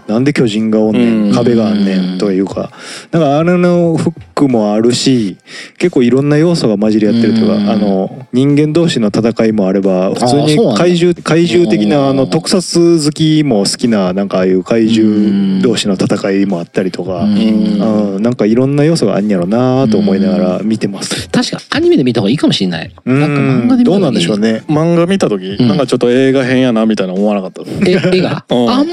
[0.08, 1.30] なんで巨人がおんねうん。
[1.30, 2.70] ん壁があんねんというか。
[3.10, 5.36] だからあれのフックもあるし
[5.78, 7.66] 結構いろんな要素が混じり合ってるといううん。
[7.66, 18.14] かあの人間同士の戦いもあれば普通に怪獣怪獣的なあのうん特撮好きも好きななんかああいう怪獣同士の戦いもあったりとかうん。
[18.14, 18.22] うん。
[18.22, 21.28] なんかいろんな要素があんやろなと思いながら見てます。
[21.28, 22.94] 確かアニメで見た方がいいかもしれない。
[23.04, 23.20] うん。
[23.20, 24.02] なんか漫画で見たどう方がいい。
[24.02, 24.62] なんでしょうね。
[24.68, 25.68] 漫画見た時うん。
[25.68, 27.62] なんかちょっと映画変やなみたいな思わなかった。
[27.64, 28.70] ですえ、絵がうん。
[28.70, 28.92] あ、も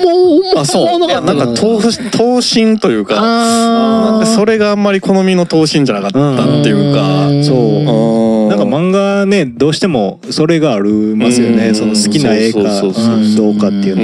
[0.51, 1.80] う、もあそうなかったなんか等
[2.12, 7.44] 等身というかそれがあんまり好みの等身じゃなかったっていうかうん。
[7.44, 7.58] そう。
[7.58, 8.50] うん。
[8.50, 11.76] なんか漫画ねどうしてもそれがありますよね、うん。
[11.76, 13.96] その好きな絵かどうかっていう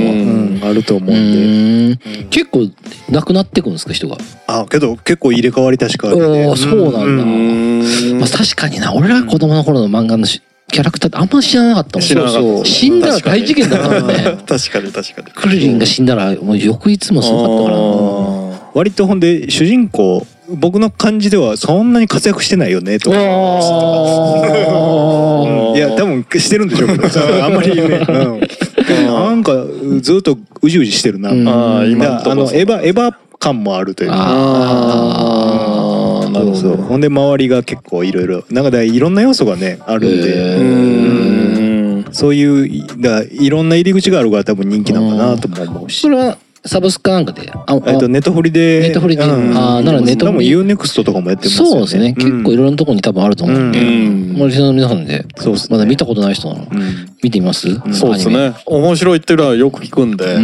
[0.60, 2.28] のは、あると思ううんで、ん。
[2.30, 2.70] 結構
[3.10, 4.18] なくなってくんですか人が？
[4.48, 7.24] あけど結構入れ替わり確かあるねそうなんだ。
[7.24, 8.20] うん。
[8.20, 8.94] まあ確かにな。
[8.94, 12.08] 俺ら子供の頃の漫画のしキャラクターってあんま知らなかったもん。
[12.08, 12.42] 知らなかった。
[12.42, 14.16] そう死んだら大事件だったもんね。
[14.48, 15.32] 確かに 確かに。
[15.34, 17.78] クルリンが死んだらもう翌日もすごかったから。
[17.78, 17.82] な。
[18.74, 23.24] 割とほんで主人公僕の感じではそんなに活躍してないよねとか、うん。
[25.76, 27.04] いや多分してるんでしょうけど。
[27.44, 28.42] あんまりね、うん。
[29.06, 29.54] なんか
[30.02, 31.48] ずっとうじうじしてるな、うん。
[31.48, 34.16] あー今だからあのエヴァエヴァ感もあるというか
[36.46, 36.78] そうそう。
[36.78, 42.14] ほんで周りが結構いろいろなんかいろんな要素がねあるんで、へうーん。
[42.14, 46.02] そういういだいろんな入り口があるから多分人気なのかなとも思うし。
[46.02, 46.10] そ。
[46.10, 47.52] れはサブスクかなんかで。
[47.52, 52.14] あえっとネットフリでネットフリでうんあーならネットフリ多分 UNEXT とかもやってますよねそうですね。
[52.14, 53.80] 結構いろんなところに多分あると思うんで。
[53.80, 56.82] うんもうリスナーの皆さんでそうですねまだ見たことない人なのうん
[57.22, 57.68] 見てみます？
[57.94, 60.38] そうですね面白いっていうのはよく聞くんで。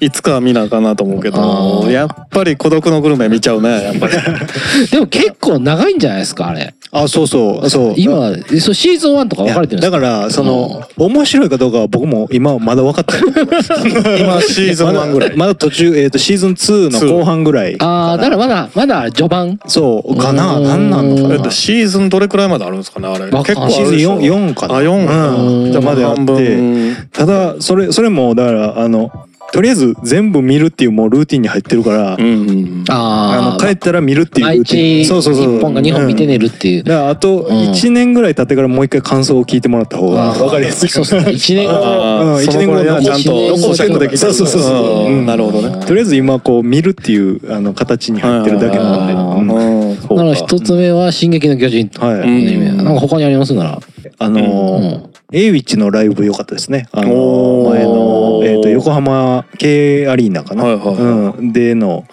[0.00, 4.12] いつかは見なあかんなと思うけあどーやっぱり孤独のグルメ見ちゃうねやっぱり
[4.90, 6.74] でも結構長いんじゃないですかあれ。
[6.96, 7.68] あそうそう。
[7.68, 7.94] そう。
[7.96, 13.22] 今そうシーズン1とか分かれてるんですだからその面白いかどうかは僕も今まだ分かってない。
[14.22, 15.30] 今シーズン1ぐらい。
[15.30, 17.76] まだまだ途中、えー、とシーズン2の後半ぐらい。
[17.80, 19.58] ああだからまだまだ序盤？
[19.66, 20.16] そう。
[20.16, 20.56] かな。
[20.56, 20.64] うん。
[20.64, 21.34] なんなんのかな。
[21.34, 23.24] えっとシーズンどれくらいまであるんですかねあれ？
[23.30, 24.74] 結構あシーズンるでしょ 4, 4かな。
[24.76, 25.72] あ4うん。
[25.72, 26.32] じゃあまだあ半って。
[26.32, 26.96] 分。
[27.12, 29.10] ただそれそれもだからあの
[29.54, 33.52] とりあえず全部見るっていうもうルーティンに入ってるから、うんうんあああ。
[33.52, 34.98] の帰ったら見るっていうル毎ーティン。
[35.02, 36.82] 日そうそうそう1本か2本見て寝るっていう。
[36.82, 37.56] だからあとうん。
[37.70, 41.20] 1年ぐらい経ってからもう一回感想を聞いてもらった方が分かりやすいそうですね。
[41.20, 42.34] 1年後。
[42.34, 42.42] うん。
[42.44, 45.12] 一年後はちゃんと一年後チェックできそうそうそうそう。
[45.12, 45.24] うん。
[45.24, 45.86] なるほどね。
[45.86, 49.88] とりあえず今こう見るっていうあの形に入ってるだけなので、あーうん。
[49.90, 52.04] うんそうなら一つ目は「進撃の巨人」と。
[52.04, 52.72] はい、うんアニメ。
[52.72, 53.78] なんか他にありますなら。
[54.18, 56.88] あのーうんエイウィッチのライブ良かったですね。
[56.92, 60.96] あの前の、えー、と横浜 K アリーナかな、はいはいはい。
[61.38, 62.04] うん、での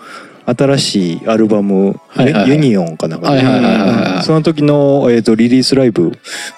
[0.56, 2.50] 新しいアルバム、はいはいはい。
[2.50, 6.12] ユニオンかなんか、はいはいその時の、えー、とリリースライブ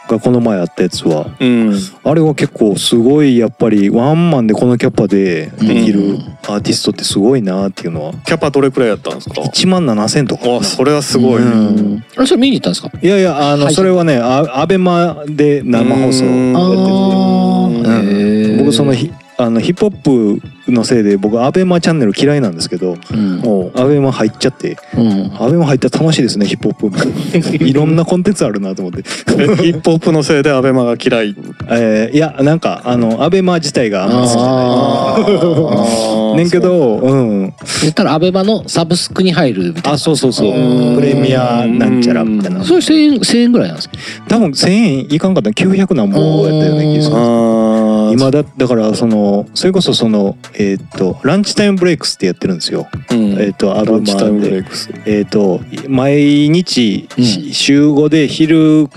[0.09, 1.73] がこの前あったやつはうん。
[2.03, 8.13] あれは結構すごいやっぱりワンマンでこのキャパでできるアーティストってすごいなっていうのは。
[8.25, 10.57] キャパどれくらいやったんですか？1万7000とか。
[10.57, 12.03] あそれはすごい、うん。
[12.17, 12.91] あれそれ見に行ったんですか？
[13.01, 18.57] いやいやあの、はいそれはねあアベマで生放送やってて。
[18.57, 19.95] 僕そのヒあのヒップホ
[20.37, 23.41] ップのせいで僕アベマチャンネル嫌いなんですけどうん。
[23.43, 25.31] おうアベマ入っちゃってうん。
[25.41, 27.57] アベマ入ったら楽しいですねヒップホップ。
[27.65, 31.35] いろんなコンテンツあるなと思って、えヒップホップのせいでアベマが嫌い。
[31.69, 36.37] えーいやなんかあのアベマ自体があんま好きじゃない。
[36.37, 37.53] ねんけどうん。
[37.81, 39.91] 言ったらアベマのサブスクに入るみたいな。
[39.93, 40.51] あそうそうそう。
[40.51, 40.95] うん。
[40.95, 42.63] プレミアなんちゃらみたいな。
[42.63, 43.95] それ1000円1000円ぐらいなんですか？
[44.27, 45.49] 多分1000円いかんかった。
[45.49, 47.15] ら900何本やったような気がする。
[47.17, 49.22] あ今だだからその
[49.53, 52.87] それこそそのえーっとランチタイムブレイクスってやってるんですよ。
[53.11, 53.17] うん。
[53.33, 54.63] えーっとアベランチタイムマで
[55.05, 57.23] えー、と毎日、うん。
[57.23, 58.87] し週5で昼うん。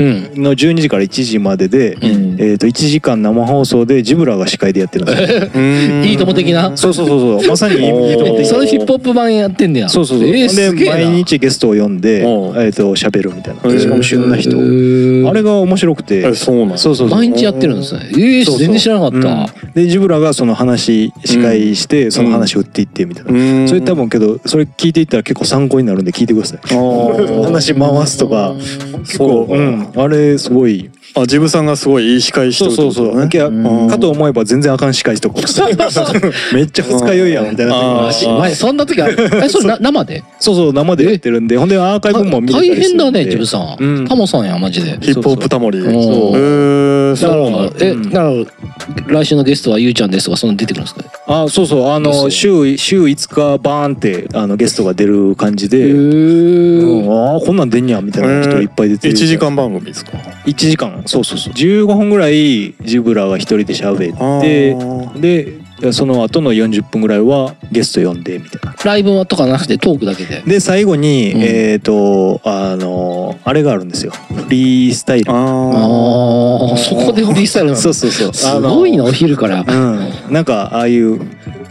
[0.43, 2.03] の12時から1時までで、うん。
[2.39, 5.17] えー、と1時間生放送でジブラが司会でやってるんで
[5.53, 5.63] すよ。
[6.05, 6.77] いいとも的な？
[6.77, 7.49] そうそうそうそう。
[7.49, 9.89] まさにいいと思ってそれヒップホップ版やってんねや。
[9.89, 12.53] そうそうそう、えー、すで毎日ゲストを呼んで、えおう。
[12.55, 13.79] ー、と喋るみたいな。
[13.79, 14.57] しかも旬な人。
[14.57, 16.19] あれが面白くて。
[16.29, 18.11] えそうなんそうそう毎日やってるんですね。
[18.17, 19.73] ええ全然知らなかった、うん。
[19.73, 23.69] でジブラがその話司会してその話を売っていってみたいな、うん。
[23.69, 26.61] それ多分けどそれ聞いていったら結構参考になるんで聞いてください。
[27.45, 28.55] 話回すとか
[29.01, 29.93] 結構うん。
[29.95, 33.63] あれすごいあジブさんがすごいいい司会してそうるってことだね。
[33.69, 35.41] そうかと思えば全然あかん司会とか
[36.53, 39.17] めっちゃ二日酔いやんみたいな前そんな時ある。
[39.43, 40.23] えそれな生で？
[40.39, 41.57] そうそう生でやってるんで。
[41.57, 44.07] ほんでアーカイブも見れたり大変だねジブさん、うん。
[44.07, 44.99] タモさんやマジで。
[45.01, 45.81] ヒップホップタモリ。
[45.81, 45.87] そ
[46.35, 46.39] う
[47.81, 47.97] え、う。
[47.97, 48.21] んだ。
[48.21, 51.09] から来週のゲストはゆうちゃんですとかそんなの出てくるんですかね？
[51.29, 56.83] あそうそうあの週週5日バーンってあのゲストが出る感じへで、ー。
[56.83, 57.13] うん。
[57.33, 60.13] ああこんなん出んにゃみたいな人いっぱい出てる1時間番組ですか
[60.47, 61.53] ？1時間そうそうそう。
[61.53, 65.21] 15分ぐらいジブラが一人で喋あってー。
[65.21, 68.75] でその後の40分ぐらいはゲスト呼んでみたいな。
[68.83, 70.43] ライブとかなくてトークだけで。
[70.43, 71.43] で最後に、うん。
[71.43, 74.13] えっ、とあのあれがあるんですよ。
[74.13, 75.31] フリースタイル。
[75.31, 78.35] あああそこでフリースタイルなんだそうそうそう。
[78.35, 79.65] すごいなお昼から。
[79.69, 81.21] うん、なんかああいう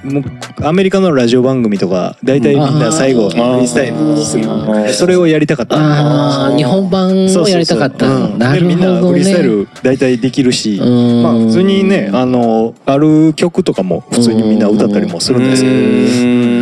[0.05, 0.23] もう
[0.65, 4.45] アメリカのラジオ番組とか大体みんな最後フリあーースタイルする。
[4.45, 4.93] ー。
[4.93, 6.55] それをやりたかった。
[6.55, 8.05] 日本版をやりたかった。
[8.53, 11.23] でみんなフリースタイル大体できるし、うん。
[11.23, 15.75] まあ普通にねあのある曲とかも普通にみんな歌ったりもするんですけど、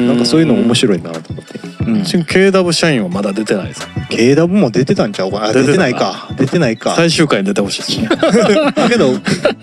[0.07, 5.31] なんかそういうのも面白いなと思って、うん、KW 社員はまだ出てないです KW も出てたんちゃう？
[5.31, 5.51] か？
[5.53, 6.29] 出てないか。
[6.37, 6.95] 出てないか。
[6.95, 8.17] 最終回に出てほしいでだ
[8.89, 9.13] けど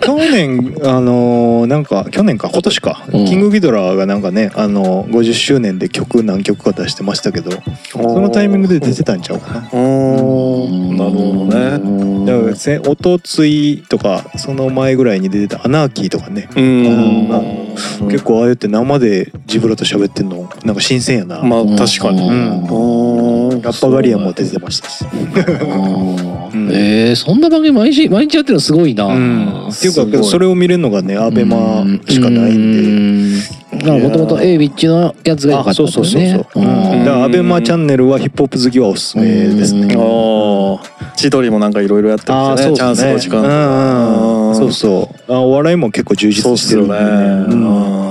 [0.00, 2.48] 去年あのーなんか去年か？
[2.52, 3.24] 今年か、うん。
[3.26, 7.50] キングギドラがなんかねあのー50周年で曲何曲か出してましたけど
[7.92, 9.60] そのタイミングで出てたんちゃうかな。
[9.60, 12.26] なるほどね。
[12.26, 17.30] だからせおとついとかその前ぐらいに出てた「アナーキー」とかね、うん。
[18.10, 23.50] 結構ああやって生でジブラと喋ってんのなんか新鮮やな、まあ確かにうん。
[23.50, 23.62] うん。
[23.62, 25.08] ラッパガリアンも出てましたし、ん。
[26.72, 33.70] えー、そんな番組毎日毎日やってるのすごいな、うん、っていうかそれを見れるのがねアベマしかないんで。
[33.70, 36.62] でだからもともと A ビッチのやつが良かったそうそうそうねそう。
[36.62, 39.94] うん、だからアベマチャンネルはヒップホップ好きはおすすめですね。
[39.96, 42.76] ああ千鳥もなんかいろいろやってるんですよね。
[42.76, 45.32] チャンスの時間そうそう。
[45.32, 48.09] あお笑いも結構充実してるうっすよね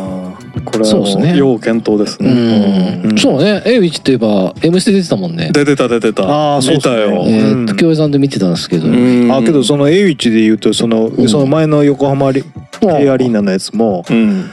[0.64, 3.62] これはそうっすね要検討ですうねん、そうね。
[3.66, 5.52] A ビッチといえば「M ステ」出てたもんね。
[5.54, 6.24] 出てた出てた。
[6.56, 7.24] あーそう見たよ。
[7.28, 7.78] えーっとうん。
[7.78, 9.32] 京平さんで見てたんですけど、うん。
[9.32, 11.28] あけどその A ウィッチで言うとそのん。
[11.28, 12.44] その前の横浜リ
[12.82, 14.46] アリーナのやつもうん。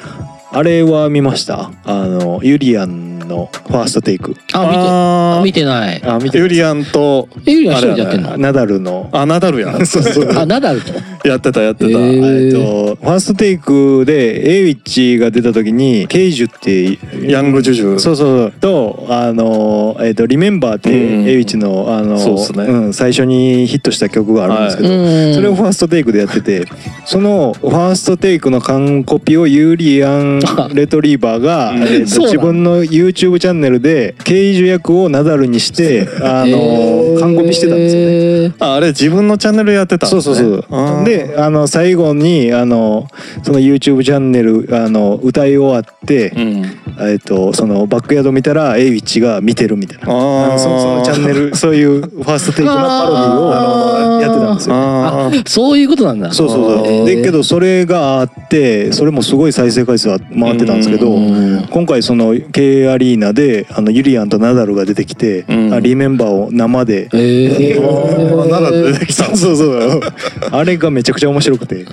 [0.52, 1.70] あれは見ました。
[1.84, 4.36] あのユリアンのファーストテイク。
[4.52, 4.78] あ見て。
[4.78, 5.44] あー。
[5.44, 6.02] 見てない。
[6.04, 6.38] あ見て。
[6.38, 8.36] ユリアンとえゆりは一人でやってんの？
[8.38, 9.08] ナダルの。
[9.12, 9.84] あナダルやん。
[9.86, 10.30] そうそう。
[10.38, 10.92] あナダルと？
[11.28, 11.90] やってたやってた。
[11.90, 12.46] えー。
[12.46, 16.98] えっとファーストテイクでエイウィッチが出た時にケイジュって
[17.30, 17.98] ヤングジュジュ。
[17.98, 21.26] そうそうとあのえっ、とリメンバーってうん。
[21.26, 22.64] エイウィッチのあのそうっすね。
[22.88, 24.92] ん最初にヒットした曲があるんですけど、う
[25.30, 25.34] ん。
[25.34, 26.64] それをファーストテイクでやってて
[27.06, 30.40] そのファーストテイクの完コピをユーリアン・
[30.74, 31.72] レトリーバーが、
[32.04, 37.20] 自分の YouTube チャンネルでケイジュ役をナダルにしてあの、えー。
[37.20, 38.06] 完コピしてたんですよね。
[38.08, 40.64] えーああれ自分のチャンネルやってたんそうですねそう。
[40.68, 43.06] そうであの最後にあの
[43.42, 46.64] その YouTube チャンネルあの歌い終わって、うん。
[47.08, 50.12] えっとそのバックヤード見たらエイウィッチが見てるみたいな。
[50.12, 54.74] あのそのそのチャンネル そういうファーストテイクのパロディをあのやってたんですよ。
[54.76, 55.48] あー。
[55.48, 56.32] そういうことなんだ。
[56.32, 65.74] そうそうそう、えーでけどそれがあってそれもすごい再生回数は回ってたんですけど、うん今回その K アリーナであのユリアンとナダルが出てきて、うん。
[65.74, 69.24] あリメンバーを生で、ナダル出てきた。
[69.36, 70.00] そうそう
[70.50, 71.84] あれがめちゃくちゃ面白くて。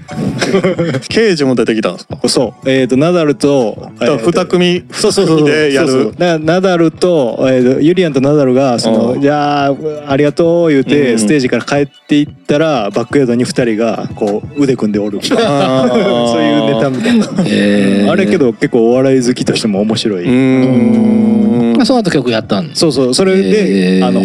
[1.09, 2.17] ケイジも出てきたんですか？
[2.29, 2.69] そう。
[2.69, 5.37] えっ、とナダルとだから二組そうそうそう。
[5.37, 5.87] 二組でやる。
[5.89, 6.11] そうそう。
[6.11, 9.75] だからナダルと,、えーとユリアンとナダルがその、うんじゃあ
[10.07, 11.19] ありがとう言うて、うん。
[11.19, 18.11] ステージから帰っていったらバックヤードに二人がこう腕組んでおる そういうネタみたいな、えー。
[18.11, 21.85] あれけど結構お笑い好きとしても面白い、うーん。
[21.85, 22.71] その後曲やったん？
[22.73, 23.13] そうそう。
[23.13, 24.05] それで、えー。
[24.07, 24.21] あの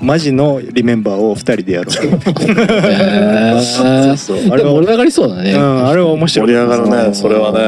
[0.00, 4.16] マジのリメンバーを二人でやる、 えー。
[4.16, 6.46] そうあれはでも盛り上がりそうだね、うん、あれは面白い。
[6.46, 7.58] 盛り上がるねそれはね。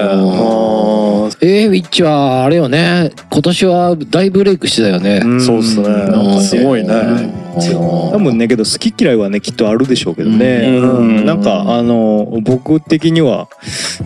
[1.42, 3.10] えー、ウィッチはあれよね。
[3.30, 5.40] 今年は大ブレイクしてたよね、ん。
[5.40, 5.88] そうっすね。
[5.88, 6.40] うん。
[6.40, 10.80] すごいね多分ねけど好き嫌いはねきっとあるでしょうけどね、
[11.24, 13.48] なんかあの僕的には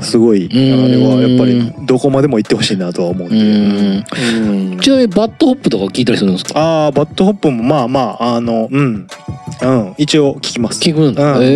[0.01, 0.91] すごいあうん。
[0.91, 4.05] れはやっぱりどこまでも行ってほしいなとは思うんうで、ん。
[4.73, 4.81] うん。
[4.81, 6.59] ちなみに BAD HOPとか聞いたりするんですか？
[6.59, 9.07] ああ BAD HOP もまあまああのうん。
[9.63, 9.95] うん。
[9.99, 10.81] 一応聞きます。
[10.81, 11.45] 聞くんだ、うん。
[11.45, 11.47] え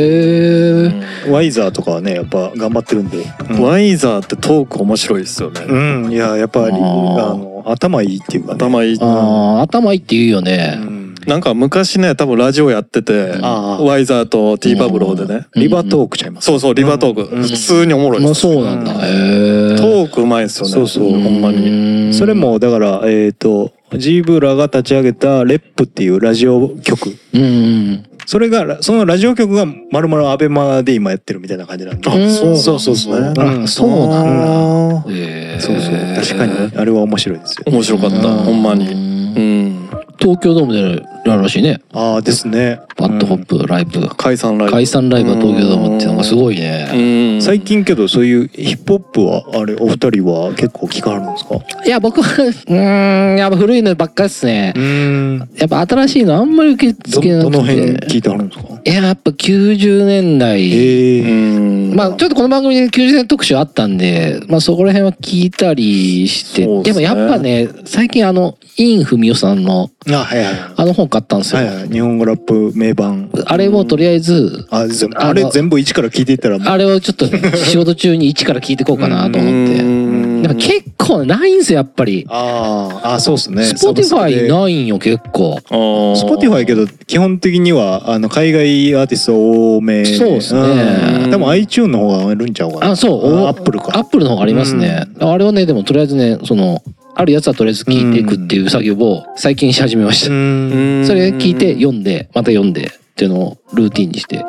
[1.26, 1.30] ー。
[1.31, 3.24] YZERR とかはねやっぱ頑張ってるんで。
[3.51, 3.62] うん。
[3.62, 5.62] YZERR ってトーク面白いですよね。
[5.66, 6.12] うん。
[6.12, 8.99] いややっぱりあの頭いいっていうか、ね、頭いい。
[9.01, 13.83] あー頭いいって言うよね、うんなんか昔ね多分ラジオやっててああ。
[13.83, 15.62] ワイザーとティーパブローでねうん。
[15.62, 16.47] リバートークちゃいます。
[16.47, 17.37] そうそうリバートーク。
[17.37, 17.43] うん。
[17.43, 18.95] 普通におもろいまあですそうなんだ。
[18.95, 20.72] トークうまいですよね。
[20.72, 21.11] そうそう。
[21.11, 22.09] ほんまに。
[22.09, 22.33] にそれ。
[22.33, 28.05] もだからえっ、とジーブラが立ち上げたレップっていうラジオ局うん。
[28.26, 33.20] それがそのラジオ局がまるまるアベマで今やってるみたいな感じなんであうんそうそうそうそう。
[33.20, 33.35] なん。
[33.35, 35.05] ですねうんそうなんだ。
[35.11, 35.59] え。
[35.61, 35.95] そうそう。
[36.16, 37.64] 確かにあれは面白いですよ。
[37.66, 38.16] 面白かった。
[38.16, 38.22] うん。
[38.45, 38.87] ほんまに。
[38.89, 39.89] うん。
[40.18, 41.81] 東京ドームでやるらしいね。
[41.93, 44.09] ああですね BAD HOPライブ。
[44.16, 46.89] 解散ライブ解散ライブは東京ドームっていうのがすごいね。
[46.93, 51.57] うん最近けどそういうヒップホップはあれお二人は結構聞かはるんですか？
[51.87, 54.72] いや、僕は、 うーん、やっぱ古いのばっかりですね。
[54.76, 57.51] うんやっぱ新しいのあんまり受け付けなくて。
[57.51, 58.64] どの辺聞いてはるんですか？
[58.85, 61.95] いや、やっぱ90年代。
[61.95, 70.55] まあちょっとこの番組で90年特集あったんで、まあそこら辺は聞いたりして、でもやっぱね、最近あの、韻踏み夫さんのあはいはい。
[70.77, 71.63] あの本買ったんですよ。
[71.63, 71.89] はいはい。
[71.89, 73.31] 日本語ラップ名盤。
[73.47, 74.87] あれをとりあえず、あ
[75.17, 79.81] あれ全部一から聞いていったらあれをちょっと 仕事中に一から聞いていこうかなと思って。
[79.81, 80.43] うん。
[80.43, 82.27] でも結構ないんですよ、やっぱり。
[82.29, 83.65] あーあそうですね。
[83.64, 85.59] Spotifyないんよ、結構。
[85.61, 90.05] Spotifyけど基本的にはあの海外アーティスト多め。
[90.05, 91.27] そうっすね。
[91.27, 91.31] ん。
[91.31, 92.91] でも iTune の方があるんちゃうかな。
[92.93, 93.47] あ、そう。
[93.47, 93.97] アップルか。
[93.99, 95.05] アップルの方がありますね。
[95.21, 96.83] あれをね、でもとりあえずね、その、
[97.19, 100.33] あるやつはとりあえず聞いていくっていう作業を最近し始めました。
[100.33, 101.05] ん。
[101.05, 104.47] それ聞いて読んで、また読んでっていうのをルーティンにして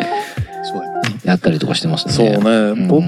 [0.63, 2.13] そうややったりとかしてますね。
[2.13, 2.88] そうね、ん。
[2.88, 3.01] 僕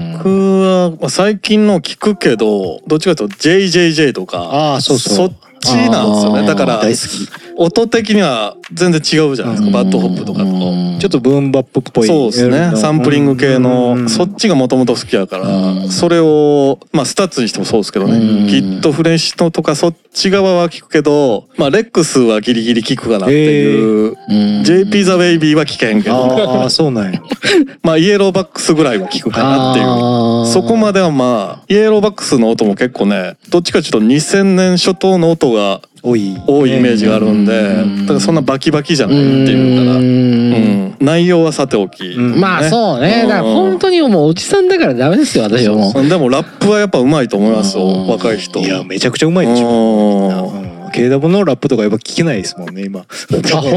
[0.62, 5.28] はまあ最近の聞くけどどっちかというと JJJ とかああそうそう。
[5.28, 6.44] っちなんですよね。
[6.44, 9.72] だから大好き音的には全然違うじゃないですか、うん。
[9.72, 10.44] BAD HOP とかと。
[10.44, 10.98] うん。
[11.00, 12.06] ちょっとブーンバップっぽい。
[12.06, 12.72] そうですね。
[12.76, 15.48] サンプリング系のそっちがもともと好きやから。
[15.48, 15.88] うん。
[15.88, 18.16] それをまあ STUTS にしてもそうですけどね。
[18.16, 18.46] うん。
[18.48, 24.16] KID FRESINO とかそっち側は聞くけどまあ LEX はギリギリ聞くかなっていう。
[24.28, 24.64] うん。
[24.64, 26.62] JP ザ・ベイビーは聞けんけど。
[26.62, 27.22] ああそうなんや。
[27.82, 30.52] まあイエローバックスぐらいは聞くかなっていう。
[30.52, 36.36] そこまではまあイエローバックスの音も結構ねどっちかちょっと2000年初頭の音が多い。
[36.46, 38.00] 多いイメージがあるんでうん。
[38.02, 40.04] だからそんなバキバキじゃないっていうから、うん。
[40.04, 42.40] うん、内容はさておき、うん。
[42.40, 43.22] まあそうね。
[43.22, 46.08] だから本当にもうおじさんだからダメですよ、私はもう。
[46.08, 48.08] でもラップはやっぱうまいと思いますようん。
[48.08, 48.58] 若い人。
[48.60, 49.68] いやめちゃくちゃうまいでしょ。
[49.68, 50.66] うん。
[50.66, 53.06] うん KW のラップとかやっぱ聞けないですもんね今。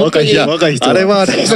[0.04, 1.34] 若いいや若い人あれはあれ。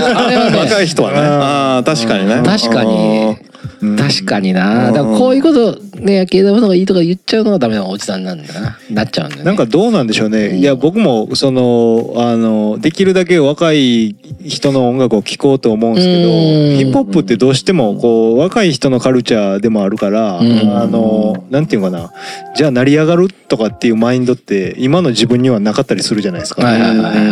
[0.57, 1.17] 若い人はね。
[1.19, 2.41] ああ確かにね。
[2.45, 3.35] 確かに。
[3.41, 3.48] うん
[3.97, 4.91] 確かにな。
[4.91, 8.77] だからこういうことね、野球の方がいいとか言っちゃうのがダメなおじさんなんだな。
[8.89, 9.45] なっちゃうんだよね。
[9.45, 10.57] なんかどうなんでしょうね。
[10.57, 16.33] いや僕もそのあのできるだけ若い人の音楽を聴こうと思うんですけど、う
[16.75, 22.11] んヒップホップってどうしてもこう若い人のカルチャーでもあるから、うんあのなんていうかな、
[22.55, 26.61] じゃあ成り上がるとかっていうマインドって今の自分にはなかったりするじゃないですか。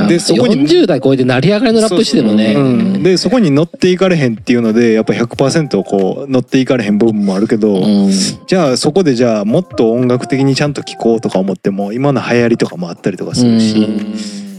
[0.07, 2.53] でそこに40代超えて成り上がりのラップしてもね。
[2.55, 8.11] うんでそこに乗っていかれへんっていうのでやっぱ100%こう乗っていかれへん部分もあるけど、うん。
[8.47, 13.87] じゃあそこでじゃあもっと音楽的にちゃんと聴こうとか思っても今の流行りとかもあったりとかするし、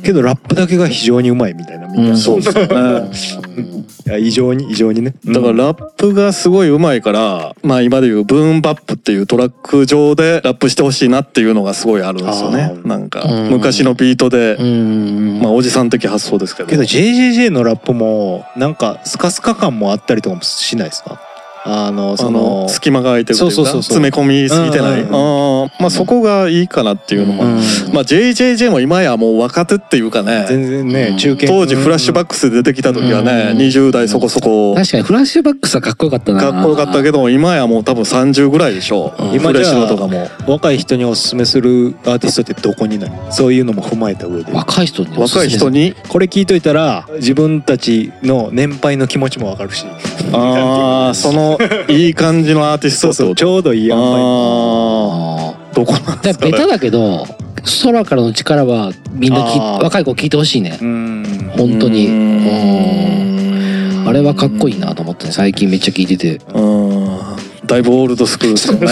[0.04, 2.68] けどラップだけが非常にうまいみたいなみんな、うんそうですね
[4.20, 5.12] 異常に異常にね。
[5.26, 12.72] だからラップがすごいうまいから、まあ今でいうブーンバップっていうトラック上でラップしてほしいなっていうのがすごいあるんですよね。
[12.86, 13.50] なんかうん。
[13.50, 15.40] 昔のビートで、うん。
[15.42, 16.70] まあおじさん的発想ですけど。
[16.70, 21.20] けど JJJ のラップもなんかスカスカ感もあったりとかもしないですか？
[21.70, 27.50] あのそそのの隙間が空いてるというか詰め込みすぎてない、うんあーまあそこがいいかなっていうのも、うん
[27.92, 31.16] まあ JJJ も今やもう若手っていうかね全然ね、うん。
[31.18, 31.46] 中堅。
[31.46, 34.74] 当時フラッシュバックスで出てきた時はね、うん20代そこそこ。
[34.74, 36.40] 確かにフラッシュバックスはかっこよかったな。
[36.40, 39.38] かっこよかったけど今やもう多分30ぐらいでしょう、うん。
[39.38, 40.28] フレッシュのとかも。
[40.46, 43.12] 若い人におすすめするアーティストってどこになる？
[43.30, 44.52] そういうのも踏まえた上で。
[44.52, 45.94] 若い人に若めい人に？
[46.08, 49.84] これ聞いといたら自分たちの年配の気持ちもわかるし。
[50.32, 51.57] ああ その
[51.88, 56.22] いい感じのアーティストそうそうちょうどいいあああどこなんあ。
[56.22, 56.46] ですか？
[56.46, 57.26] ねベタだけど、
[57.84, 60.78] 空からの力はみんなき若い子聞いてほしいね。
[60.80, 61.24] うん。
[61.56, 62.08] 本当に。
[64.06, 66.40] あれはかっこいいなと思ってね最近めっちゃ聞いてて。
[66.54, 67.08] うん。
[67.66, 68.88] だいぶオールドスクールですよね。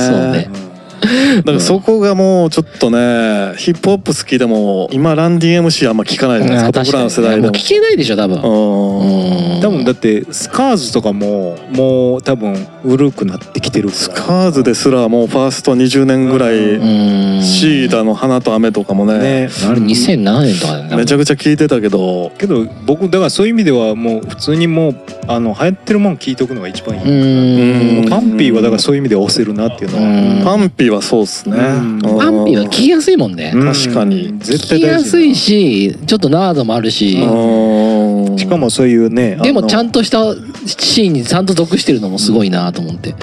[0.00, 0.67] そうね
[1.00, 6.84] だからそこがもうちょっとねヒップホップ好きでも今ランディ MC あんま聞かないじゃないですか。
[6.84, 7.42] 僕らの世代でも。
[7.44, 8.40] もう聞けないでしょ多分。
[8.42, 9.54] うん。
[9.56, 9.60] うん。
[9.60, 17.42] 多分だってスカーズとかももう多分古くなってきてるスカーズですらもうファースト20年ぐらういん。
[17.42, 19.18] シーダの花と雨とかもね。
[19.18, 20.96] ねあれ2007年とかだよね。
[20.96, 22.30] めちゃくちゃ聞いてたけど。
[22.38, 24.96] けど僕だからそういう意味ではもう普通にもう
[25.26, 30.44] あの流行ってるもん聞いとくのが一番いい、パンピーはだからそういう意味で押せるなっていうのは、うん。
[30.44, 31.56] パンピーはそうっすね。
[31.58, 33.52] うんパンピーは聞きやすいもんね。
[33.54, 40.34] うん確かに絶聞き対大事やすいし、ちょっとナードもあるし、うんしかもそういうねでもちゃんととした
[40.66, 43.10] シーンにちゃんと属してるのもすごいなと思って。
[43.10, 43.14] う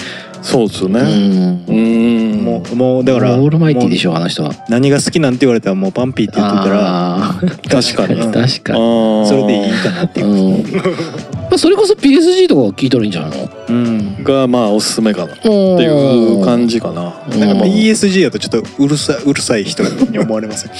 [0.41, 1.01] そうっすよね。
[1.01, 1.66] ん。
[1.68, 2.43] うん。
[2.43, 4.53] もうもうだからオールマイティーでしょょ、あの人は。
[4.70, 7.36] 何が好きなんて言われたらもうパンピーって言ってたら
[7.70, 8.20] 確かに。
[8.22, 8.80] うん確かに。
[9.26, 10.63] そそれでいいかなっていううん。
[11.50, 13.50] まあそれこそ PSG とか聞いたらいいんじゃないの？
[13.70, 14.24] うん。
[14.24, 17.14] がまあおすすめかなっていう感じかな。
[17.32, 17.39] うん。
[17.39, 20.74] なんか ESG だとちょっとうるさいうるさい人に思われません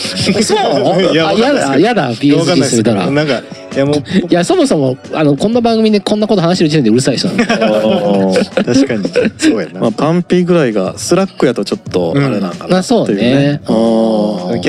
[0.44, 3.06] そういやだやだ PSG するたら。
[3.06, 3.40] どなんか
[3.76, 4.02] いやもうい
[4.34, 7.46] やそもそもあのこんな番組でこんなこと話してる時点でうるさい人なんで。
[8.64, 9.10] 確かに。
[9.38, 13.72] そうやな、まあ PUNPEEぐらいが5lack やとちょっとあれなんかなまあそうっていうねキ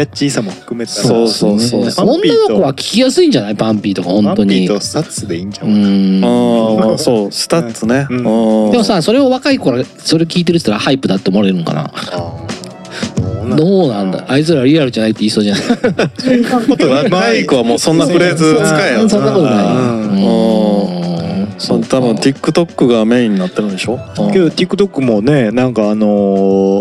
[0.01, 0.99] ャッチーさも含めたら。
[1.09, 1.83] そうそうそう。
[2.11, 3.57] 女の子は聞きやすいんじゃない？
[3.57, 6.25] PUNPEEとか本当 PUNPEEと STUTSでいいんじゃ、うんん。
[6.25, 8.07] あーそう STUTSね。
[8.11, 8.17] うん。
[8.67, 8.71] うん。
[8.73, 11.91] でもさそれを若い頃それ聞いてる人ら hype だって思われるのかな？
[13.57, 15.67] どうなんだあいつらリアルじゃないって言いそうじゃな い。
[17.13, 19.09] 若い子はもうそんなフレーズ使えよ。
[19.09, 19.57] そんなことない
[21.59, 23.99] そう多分 TikTok がメインになってるんでしょ？
[24.33, 26.07] けど TikTok もねなんかあの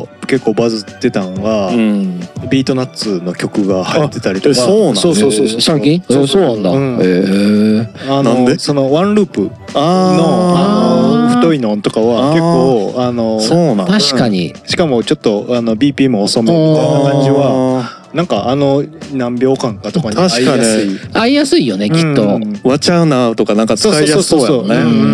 [0.05, 2.19] ー結構バズってたんが、うん。
[2.49, 4.55] ビートナッツの曲が入ってたりとか。
[4.55, 5.61] そうなんそうそうそうそう。
[5.61, 6.01] 最近？
[6.09, 6.71] そうえそうなんだ。
[7.05, 7.87] え。
[8.09, 8.57] あのなんで？
[8.57, 13.99] そのワンループのああの太いのとかは結構あのあそうなんだ。
[13.99, 14.55] 確かに。
[14.65, 18.81] しかもちょっとあの BPM 遅めみたいな感じはなんかあの
[19.13, 20.99] 何秒間かとかに合いやすい。
[21.13, 22.23] 合いやすいよねきっと。
[22.23, 25.13] うんわちゃうなとかなんか使いやすそうやもん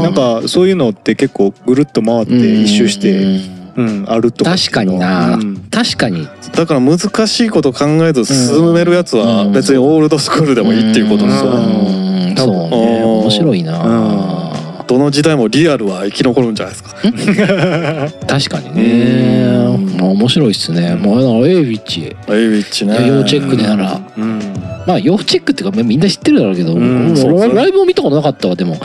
[0.00, 0.02] ね。
[0.02, 3.40] なんかそういうのって結構ぐるっと回って一周して、
[3.76, 5.06] うん、あると確かにのな。
[5.06, 5.56] はうん。
[5.70, 6.26] 確かに。
[6.56, 9.52] だから難しいこと考えず進めるやつはうん。
[9.52, 11.52] 別にオールドスクールでもいいっていうことですよ。
[11.52, 11.60] うん。
[11.60, 12.28] ね。
[12.30, 13.00] うんそうね。
[13.04, 13.78] うん面白いな
[14.86, 16.94] どの時代もリアルは生き残るんじゃないですか。
[18.26, 19.44] 確かにね。
[19.98, 20.94] まあ面白いっすね。
[20.94, 22.00] もうエイビッチ。
[22.00, 23.06] エイビッチね。
[23.06, 24.00] 要チェックでなら。
[24.16, 24.40] うん。
[24.86, 27.14] まあ要チェックっていうかみんな知ってるだろうけどうん
[27.54, 28.76] ライブを見たことなかったわでも。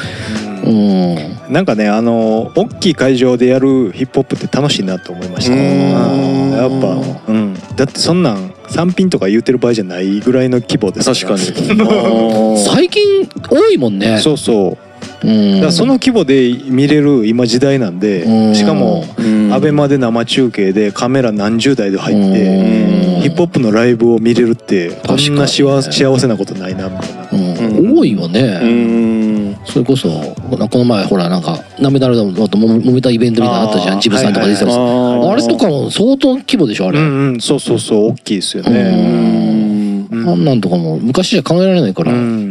[0.63, 1.15] うん。
[1.49, 5.55] なんかねあの大きい会場でやるヒップホップって楽しいなと思いました。
[5.55, 12.57] やっぱ、うん、だってそんなん3品とか言ってる場合じゃないぐらいの規模です確かに。
[12.59, 14.19] 最近多いもんね。
[14.19, 14.77] そうそう。
[14.83, 14.88] うん
[15.21, 18.55] だからその規模で見れる今時代なんでうん。
[18.55, 19.53] しかもうん。
[19.53, 23.21] アベマで生中継でカメラ何十台で入ってうん。
[23.21, 27.77] ヒップホップのライブを見れるってこ確かにんな幸せ幸せなことないなみたいな。
[27.77, 27.97] うん。
[27.97, 29.59] 多いようねん。
[29.65, 36.99] それこそこの前ほらなんかなめだるだもも揉めたイベントみたいなのあったじゃんジブさんとか出てたりさーあれとかも相当規模でしょあれ。
[36.99, 42.48] うんうんそうそうそう大きいですようねあんなんとかも昔じゃ考えられないから、うん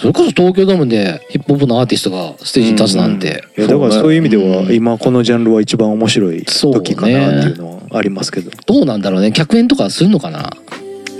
[0.00, 8.50] それこそ東京ドームでヒップホップのアーティストがステージに立つなんて、いやだからそういう意味ではうん今このジャンルは一番面白い時かなっていうのはありますけど。
[8.64, 9.30] どうなんだろうね。
[9.30, 10.50] 客演とかするのかな？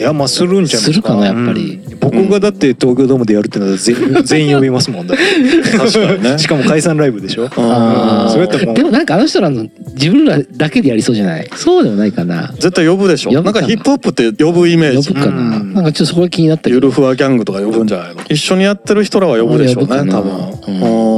[0.00, 1.08] いやまあするんじゃないですか。
[1.10, 1.76] するかなやっぱり。
[1.84, 1.98] うん。
[2.00, 5.78] 僕がだって東京ドームでやるってなら全員全員呼びますもんだって。
[5.78, 6.38] 確かにね。
[6.38, 7.44] しかも解散ライブでしょ。
[7.44, 8.30] あー。
[8.30, 11.50] それってもうでもなんかあの人らの自分らだけでやりそうじゃない？
[11.54, 12.48] そうでもないかな。
[12.54, 13.32] 絶対呼ぶでしょ。
[13.32, 13.40] な。
[13.40, 15.12] んかヒップホップって呼ぶイメージ。
[15.12, 15.20] 呼ぶ。
[15.20, 15.74] かな、うん。
[15.74, 16.76] なんかちょっとそこが気になったけど。
[16.76, 18.22] ゆるふわギャングとか呼ぶんじゃないの？
[18.28, 20.32] 一緒にやってる人らは呼ぶでしょうね多分。
[20.66, 21.09] うん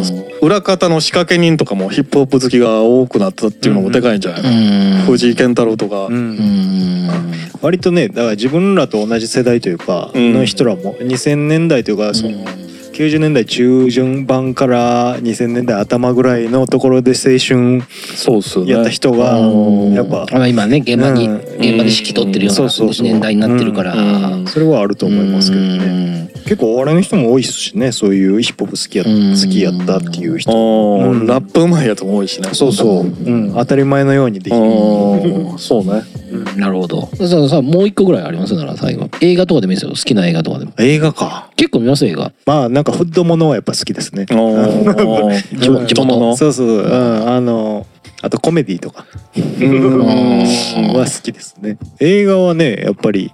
[0.00, 0.46] うん。
[0.46, 4.42] 裏方の仕掛け人とかもヒップホップ好きが多くなったっていうのもでかいんじゃない？
[4.42, 5.02] の、うん。
[5.06, 6.14] 藤井健太郎とか、うん。
[6.14, 7.08] うん。
[7.60, 10.32] 割とねだから自分らと同じ世代というかうん。
[10.32, 12.44] の人らも2000年代というかその
[12.98, 19.92] 90年代中旬版から2000年代頭ぐらいのところで青春やった人がうん。
[19.92, 21.36] やっぱあ今ね現場に、うん。
[21.36, 24.46] 現場で指揮取ってるような年代になってるから、うん。
[24.48, 26.32] それはあると思いますけどね。
[26.42, 29.30] 結構お笑いの人も多いですしねそういうヒップホップ好きやうん。
[29.30, 30.50] 好きやったっていう人。
[30.50, 32.52] ラップうまいやつも多いしね。
[32.52, 34.60] そうそう、うん、当たり前のようにできる。
[34.60, 35.92] うんそうね。
[35.92, 36.02] うん
[36.58, 37.08] なるほど。
[37.16, 39.08] ささもう一個ぐらいありますなら最後。
[39.20, 39.92] 映画とかでもいいですよ。
[39.92, 40.72] 好きな映画とかでも。
[40.78, 41.50] 映画か。
[41.54, 42.32] 結構見ます映画。
[42.46, 44.26] まあなんかフッドものはやっぱ好きですね。
[44.28, 45.58] あー。
[45.58, 47.86] 地元地元そうそう、うん、あの
[48.20, 49.06] あとコメディとか。
[49.36, 50.02] うん。
[50.92, 51.78] は好きですね。
[52.00, 53.32] 映画はねやっぱり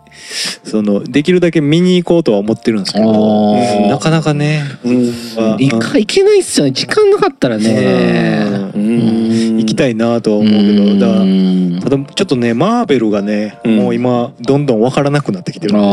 [0.63, 3.57] そのできるだけ見に行こうとは思ってるんですけど
[3.89, 4.63] なかなかね
[5.59, 6.73] 一回行けないっすよね。
[6.73, 8.71] 時間なかったらね。
[8.75, 9.57] うん。
[9.57, 11.25] 行きたいなとは思うけどだ
[11.83, 13.77] ただちょっとねマーベルがね、うん。
[13.77, 15.83] もう今どんどん分からなくなってきてるんで。
[15.83, 15.91] あ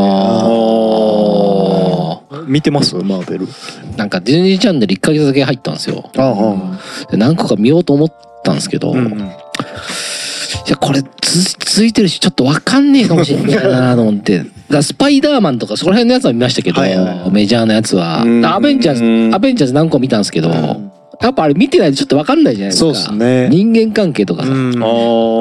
[2.46, 2.96] 見てます？
[2.96, 3.46] マーベル。
[3.46, 6.10] ーなんかディズニーチャンネル1ヶ月だけ入ったんですよ。
[7.12, 8.12] 何個か見ようと思っ
[8.42, 9.32] たんですけど、いうんうん。
[10.68, 14.44] やこれつ続いてるしちょっとわかんねえかもしれないなと思って。
[14.70, 17.30] だスパイダーマンとかそこら辺のやつは見ましたけど、はいはいはい。
[17.30, 18.22] メジャーなやつは。
[18.22, 18.44] うん。
[18.44, 20.50] アベンジャーズアベンジャーズ何個見たんですけど、
[21.22, 22.94] やっぱあれ見てないとちょっと分かんないじゃないですか。
[22.94, 23.48] そうっすね。
[23.48, 24.48] 人間関係とかさ、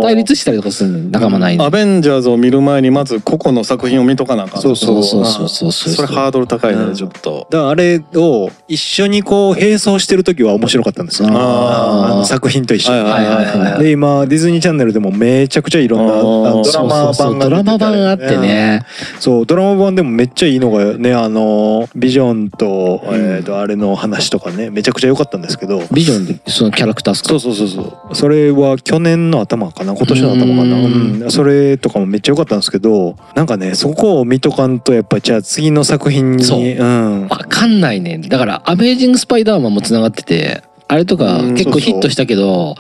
[0.04, 7.48] 対立したりとかするの仲間ないアベンジャーズを見る前にまず個々の作品を見とかなあかんそうそうそうそうそうそれハードル高いね、うんちょっと。
[7.50, 11.30] だからあれを一緒にこう並走してる時は面白かったんですよ。
[11.32, 12.12] あー。
[12.12, 18.86] あの作品と一緒に、はいはいはいはいで今ディズニーチャンネルでもめちゃくちゃいろんなドラマ版がドラマ版あってね。
[19.20, 27.30] そうドラマ版でもめっちゃいいのがねあのビジョンと,、えー、とあれの話とかねめちゃくちゃ良かったんですけどビジョンでそのキャラクターっすか？
[27.30, 28.16] そうそうそうそう。
[28.16, 29.94] それは去年の頭かな？
[29.94, 30.76] 今年の頭かな？
[30.78, 31.22] うん。
[31.24, 31.32] うん。
[31.32, 36.62] それとかもめっちゃ良かったんですけどなんかねそこを見とかんとやっぱじゃあ次の作品にそう。
[36.62, 37.28] うん。
[37.28, 38.18] わかんないね。
[38.18, 41.56] だから「アメージング・スパイダーマン」もつながっててあれとかうん。
[41.56, 42.76] 結構ヒットしたけど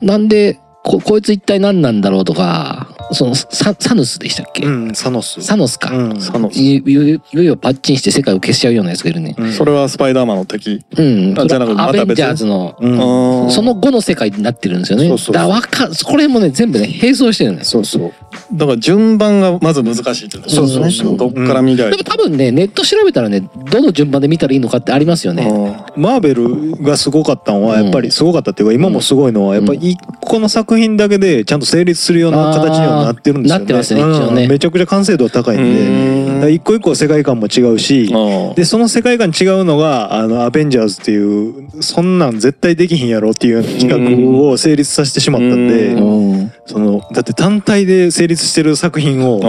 [0.00, 5.42] なんでここいつ一体何なんだろうとかそのササヌスでしたっけ、うんサノス。
[5.42, 6.20] サノスか、うん。
[6.20, 6.56] サノス。
[6.56, 9.34] いよいよパッチンして世界を消しちゃうようなやつがいるね。
[9.36, 9.52] うん。
[9.52, 10.84] それはスパイダーマンの敵。
[10.96, 11.38] うん。
[11.38, 13.50] あじゃなくてまた別アベンジャーズのうん。
[13.50, 15.08] その後の世界になってるんですよね。
[15.08, 15.34] そうそうそう。
[15.34, 18.12] だからわかんこれもね全部ね並走してるんですそうそう。
[18.52, 20.68] だから順番がまず難しいってことですね。
[20.68, 21.16] そうそうそう。
[21.16, 21.90] どっから見りゃいい。
[21.92, 23.42] でも多分ねネット調べたらね
[23.74, 25.48] どの順番で見たらいいのかってありますよね。
[25.50, 33.58] あマーベルがすごかったのはやっぱりすごかったっていうか今もすごいのはやっぱり一個の作品だけでちゃんと成立するような形にはなってるんですよね。
[33.58, 34.44] なってますね一応ね。
[34.44, 34.50] うん。
[34.50, 36.52] めちゃくちゃ完成度は高いんで。
[36.52, 38.12] 一個一個世界観も違うし
[38.54, 46.52] でその世界観違うのがあのアベンジャーズっていうそんなん絶対できひんやろっていう企画を成立させてしまったんでうん。
[46.66, 49.40] そのだって単体で成立してる作品を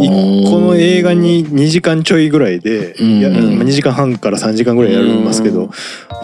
[0.00, 2.94] あ一ー個の映画に2時間ちょいぐらいで、
[3.44, 3.50] うん。
[3.50, 5.70] いやまあ2時間半から3時間ぐらいやりますけど、うん。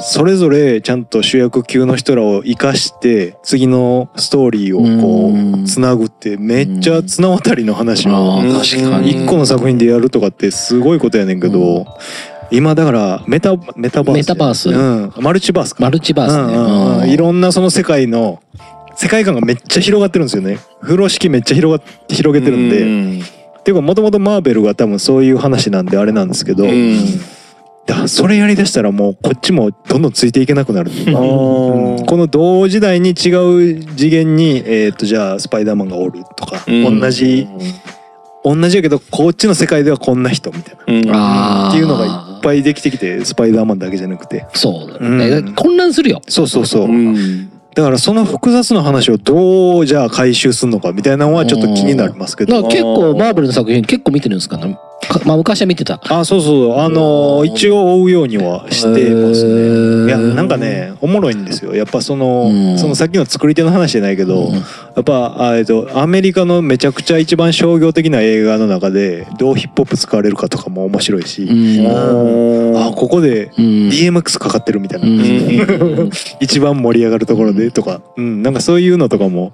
[0.01, 9.25] それぞれちゃんと主役級の人らを生かして次のストーリーをこうつなぐってめっちゃ綱渡りの話あをー確かに。
[9.25, 11.87] 一個の作品でやるとかってすごいことやねんけど、
[12.51, 14.71] 今だからメタメタバースメタバース。
[14.71, 15.83] うん、マルチバースか。
[15.83, 17.11] マルチバースね、うんうんうん。
[17.11, 18.41] いろんなその世界の
[18.97, 20.59] 世界観がめっちゃ広がってるんですよね。
[20.81, 23.23] 風呂敷めっちゃ広が広げてるんで、うん
[23.69, 26.97] っていうかもともとマーベルが多分そういう話なんであれなんですけど、うん。
[28.09, 33.29] それやりだしたらもうこっちもどんどんついていけなくなるこの同時代に違
[33.75, 36.99] う次元に、えー、とじゃあスパイダーマンがおるとか、うん。
[36.99, 37.47] 同じ
[38.43, 42.09] 同じやけどこっちの世界ではこんな人みたいな、っていうのがい
[42.39, 44.47] っぱいできてきてスパイダーマンだけじゃなくて。
[44.55, 45.55] そうだね、うん。
[45.55, 46.23] 混乱するよ。
[46.27, 52.66] そうそうそう、うんだからその複雑な話をどうじゃあ回収するのかみたいなのはちょっと気になりますけど。
[52.66, 54.74] 結構マーベルの作品結構見てるんですかね？
[54.74, 54.88] か
[55.25, 56.01] まあ昔は見てた。
[56.09, 60.07] あそうそうあのー一応追うようにはしてますね。
[60.07, 61.75] いやなんかねおもろいんですよ。
[61.75, 62.79] やっぱその、うん。
[62.79, 64.55] そのさっきの作り手の話じゃないけど、うん。
[64.55, 64.61] や
[65.01, 72.77] っぱあえっとアメリカのめちゃくちゃ一番商業的な映画の中でどうヒップホップ使われるかとかも面白いし、うん。
[72.77, 73.65] あここでうん。
[73.89, 76.11] DMX かかってるみたいな、うん。
[76.41, 79.53] 一番盛り上がるところでとか、うん、なんかそういうのとかも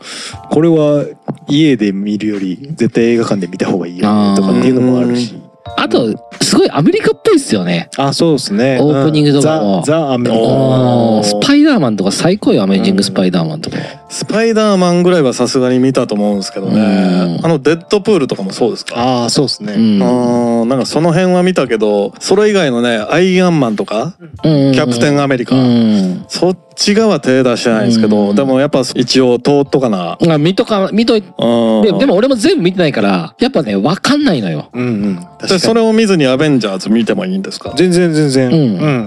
[0.50, 1.04] これは
[1.48, 5.43] 家で見るより絶対映画館で見た方がいいよねとかっていうのもあるし。
[5.76, 7.88] あとすごいアメリカっぽいっすよね。
[7.96, 8.78] あ、そうですね。
[8.80, 9.78] オープニングとかも。
[9.78, 9.82] うん。
[9.82, 11.24] ザ・ザ・アメリカ。
[11.24, 13.76] スパイダーマンとか最高よアメージングスパイダーマンとか。
[14.08, 17.38] スパイダーマンぐらいはさすがに見たと思うんですけどね。
[17.38, 17.46] うん。
[17.46, 18.94] あのデッドプールとかもそうですか？
[18.96, 19.72] ああ、そうですね。
[19.72, 20.02] うん。
[20.02, 26.24] あーなんかその辺は見たけどそれ以外のねアイアンマンとかキャキャプテンアメリカ、うん。
[26.28, 28.36] そっち側は手出してないんですけど、うん。
[28.36, 31.82] でもやっぱ一応通っとかな、あ見とか見といてうん。
[31.82, 34.68] ででも俺も全部見てないからやっぱね分かんないのよ。
[34.72, 35.14] うんうん。
[35.16, 35.48] 確かに。
[35.50, 37.72] でそれを見ずにアベンジャーズ見てもいいんですか？
[37.76, 38.48] 全然全然。
[38.48, 38.56] うん。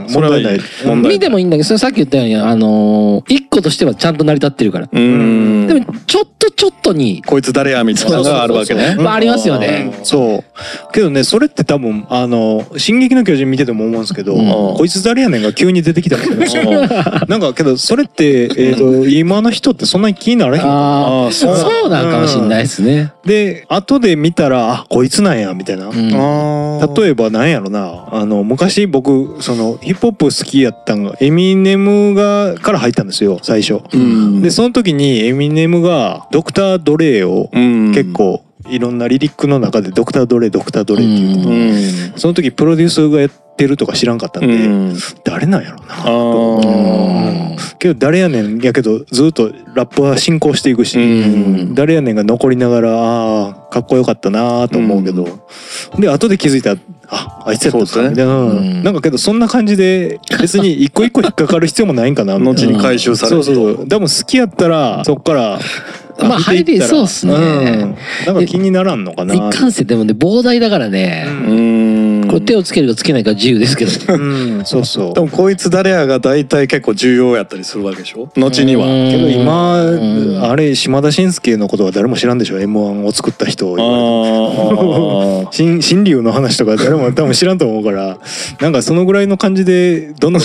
[0.01, 0.09] うん。
[0.09, 0.43] それはいい。
[0.43, 0.67] 問題ない。
[0.85, 4.89] 問題見てもいいんだけどそれさっき言ったようにあのー一個としてはちゃんと成り立ってるから。
[4.91, 5.67] うん。
[5.67, 8.95] でもちょっとちょっとにこいつ誰やみたいなのがあるわけね。
[8.97, 9.93] まあありますよね。
[9.99, 10.05] うん。
[10.05, 10.43] そ
[10.89, 10.91] う。
[10.93, 14.77] けどね、それって多分、あの、進撃の巨人見てても思うんですけど、うん。
[14.77, 16.63] こいつ誰やねんが急に出てきたんですよ。
[17.27, 20.61] なんか、けど、それって、 えっと、今の人ってそんなに気にならへん。
[20.63, 21.57] ああそう。
[21.57, 23.11] そうなんかもしんないですね。
[23.25, 25.89] で、後で見たら、あ、こいつなんや、みたいな。
[25.89, 26.93] うん。
[26.95, 28.05] 例えばなんやろな。
[28.11, 33.81] あの昔僕そのヒップホップ好きやったんがエミネムがから入ったんですよ最初。
[33.93, 34.41] うん。
[34.41, 37.91] でその時にエミネムがドクター・ドレイをうん。
[37.93, 42.19] 結構いろんなリリックの中でドクター・ドレイドクター・ドレイって言ってうて、ん。
[42.19, 43.35] その時プロデュースがやって
[43.65, 44.97] るとか知らんかったんで、うん。
[45.23, 46.01] 誰なんやろな。
[46.01, 51.75] あと思ってーけど誰やねんやけどずっとラップは進行していくし、うん。
[51.75, 55.27] 誰やねんが残りながらあーかっこよかったなと思うけど、
[55.99, 56.79] で後で気づいたら
[57.09, 58.09] ああいつやったんそうですね。
[58.09, 58.83] みたいな、うん。
[58.83, 63.43] なんかけどそんな感じで別に一個一個引っかかる必要もないんかな後に回収されると。
[63.43, 65.59] そうそうでも好きやったらそっから
[66.19, 67.33] まあ見ていったら入りそうっすね。
[67.33, 68.33] うん。
[68.33, 69.35] なんか気にならんのかな。
[69.35, 71.96] 一貫性でもね膨大だからね、うん
[72.47, 75.13] 手をつけるかつけないか自由ですけどうんそうそう。
[75.13, 78.27] でもこいつ誰やが大体結構重要やったりするわけでしょ？
[78.35, 78.87] 後には。
[78.87, 79.11] うん。
[79.11, 80.43] けど今うん。
[80.43, 88.17] あれ島田紳介のことは誰も知らんでしょ？m 1を作った人をあ 新新竜の話とか誰も 多分知らんと思うから。
[88.61, 90.41] なんかそのぐらいの感じでどんどん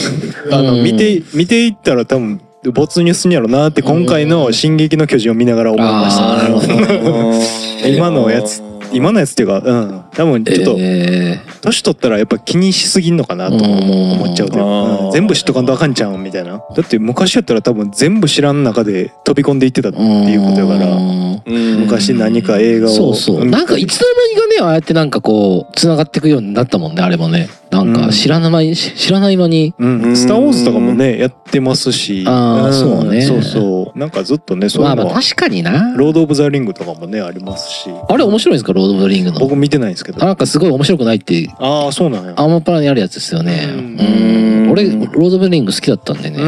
[0.51, 0.85] あのうん。
[0.85, 6.35] 見て見ていったら多分没入すんやろなって今回の「進撃の巨人」を見ながら思いました。
[6.35, 7.31] あーなるほど。
[7.31, 7.43] ー
[7.97, 8.63] 今のやつ
[8.93, 10.05] 今のやつっていうかうん。
[10.13, 13.63] 多分ちょっとえ年取ったらやっぱ気にしすぎんのかなとうん。
[13.63, 15.05] 思っちゃうというか。
[15.05, 15.11] うん。
[15.13, 16.51] 全部知っとかんとあかんちゃうんみたいな。
[16.53, 20.97] だって昔やったら多分全部知らん中で飛び込んでいってたってーいうことやから。
[21.79, 22.95] 昔何か映画を。
[22.95, 23.45] そうそう。
[23.45, 27.95] なんかいつの間にかねああやってなんかこう繋がっていくようになったもんねあれもねなんうん。
[27.95, 29.75] か知らない間に知らない間に。
[29.79, 30.03] うん。
[30.03, 30.17] うん。
[30.17, 32.23] スター・ウォーズとかもねやってますし。
[32.27, 32.73] あーん。
[32.75, 33.23] そうね。
[33.23, 33.99] そうそう。
[33.99, 35.95] なんかずっとねそういうのはまあまあ確かにな。
[35.97, 37.91] ロード・オブ・ザ・リングとかもねありますし。
[38.09, 39.41] あれ面白いんですかロード・オブ・ザリングの。
[39.41, 40.23] 僕見てないんですけど。
[40.23, 41.49] あなんかすごい面白くないって。
[41.59, 42.33] ああそうなんや。
[42.37, 43.69] アーマーパラにあるやつですよね。
[43.71, 44.67] ううん。
[44.69, 44.71] ん。
[44.73, 46.43] 俺ロード・オブ・ザリング好きだったんでうね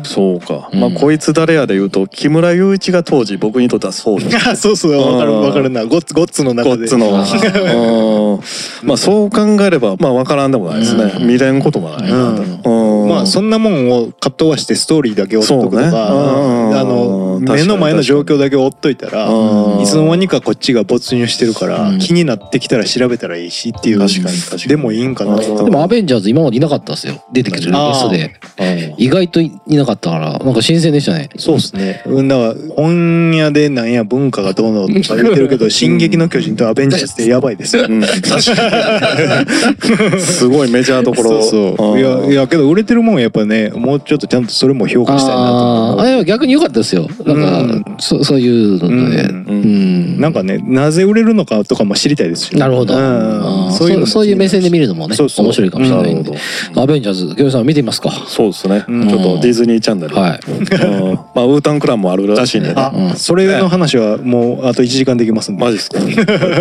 [0.00, 0.04] ん。
[0.04, 0.80] そうか、うん。
[0.80, 4.48] まあこいつ誰やで言うと木村雄一が当時僕にとってはそうです。
[4.48, 5.40] あ そうそうわかるうん。
[5.42, 5.84] わかるな。
[5.86, 6.76] ゴッツゴッツの中で。
[6.76, 7.06] ゴッツの。
[7.06, 8.88] うん。
[8.88, 11.26] まあそう考えればまあ分からんでもないですね、うん。
[11.26, 13.08] 見れんこともないな、うん。
[13.08, 19.80] まあそんなもんをカットはしてストーリーだけ追っとくとか、あの目の前の状況だけ追っといたらうん。
[19.82, 21.98] いつの間にかこっちが没入してるから、うん。
[21.98, 24.62] 気になってきたら調べたらいいしっていう確かに確かに。
[24.68, 27.22] でもいいんかなでもアベンジャーズ今までいなかったですよ。
[27.32, 28.94] 出てきてるゲストで。
[28.98, 31.28] 意外といなかったからなんか新鮮でしたね。
[31.36, 32.02] そうですね。
[32.06, 32.28] うん。
[32.28, 37.86] だから本屋でなんや文化がどうのとか言ってるけど「進撃の巨人」と「アベンジャーズ」ってやばいですよ。
[37.88, 38.00] うん。
[38.00, 38.20] 確
[38.56, 40.16] かに
[40.46, 41.42] すごいメジャーどころ。
[41.42, 41.98] そうそう。
[41.98, 45.42] いやいやけど売れてるもんはやっぱねもうちょっとちゃんとそれも評価したいなと。
[45.42, 47.08] あーあれは逆に良かったですよ。
[47.24, 47.84] なんか、うん。
[47.98, 50.16] そそういうので、ううん。
[50.16, 53.72] んなんかねなぜ売れるのかとかも知りたいですしね、なるほど、うん。
[53.72, 55.46] そういうそういう目線で見るのもねそうそう。
[55.46, 56.38] 面白いかもしれないんなで
[56.76, 58.10] アベンジャーズ京さん見てみますか？
[58.28, 59.08] そうですね、うん。
[59.08, 60.40] ちょっとディズニーチャンネル、はい。
[60.50, 61.14] うん。
[61.34, 62.74] まあウータンクランもあるらしいんでね。
[62.76, 63.16] あ、うん。
[63.16, 65.64] それの話はもうあと1時間できますんで。
[65.64, 66.00] マジですか？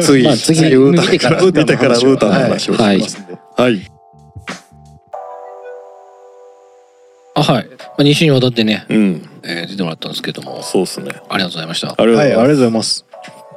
[0.02, 0.76] 次、まあ次次。
[0.76, 1.42] ウータン見てから。
[1.46, 3.00] 見てからウータンの話をしはい。
[3.00, 3.90] ますはい、
[7.36, 9.30] あはい、まあ、2週にわたってね、うん。
[9.44, 10.62] えー出てもらったんですけども。
[10.64, 11.12] そうですね。
[11.30, 11.88] ありがとうございました。
[11.90, 13.15] ありがとうごはいありがとうざいます、ございます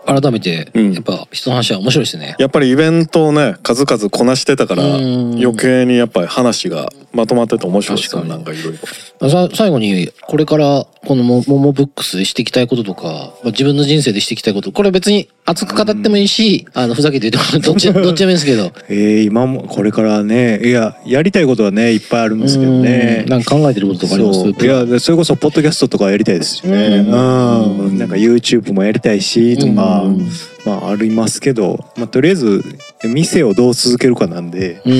[0.09, 0.93] 改めて、うん。
[0.93, 2.35] やっぱ人の話は面白いですね。
[2.39, 5.33] やっぱりイベントをね数々こなしてたからうん。
[5.41, 8.73] 余計にやっぱり話がまとまってて面白いですよなんかいろい
[9.21, 9.29] ろ。
[9.29, 18.71] さ最後にこれからこのモモモブックスでしていきたいこととか、まあ自分の人生でしていきたいことこれ別に熱く語ってもいいし、あのふざけて言っても どっち どっちでもいいですけど。
[18.89, 23.23] えー、今もこれからねいややりたいことはねいっぱいあるんですけどね。
[23.25, 23.31] うん。
[23.31, 24.41] なんか考えてることとかあります？
[24.41, 27.05] いやでそれこそポッドキャストとかやりたいですしね。
[27.09, 27.99] うん。
[27.99, 30.29] なんか YouTube もやりたいしとか、うん
[30.65, 32.65] まあありますけど、まあ、とりあえず
[33.05, 34.93] 店をどう続けるかなんで、うん。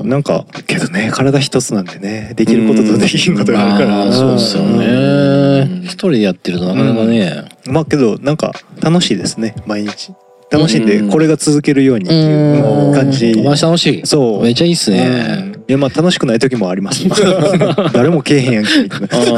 [0.00, 5.80] うんなんかけどね体一つなんでねできることとできんことがあるから、まあそうですよね。
[5.84, 7.44] 一人でやってるとなかなかね。
[7.66, 7.72] うん。
[7.74, 10.12] まあけどなんか楽しいですね毎日。
[10.50, 11.10] 楽しんでうん。
[11.10, 13.32] これが続けるようにっていう感じ。
[13.32, 14.06] 友達楽しい。
[14.06, 14.42] そう。
[14.42, 17.06] めっちゃいいっすうねんいやまあ楽しくない時もあります。
[17.92, 19.32] 誰もけえへんやんけみたい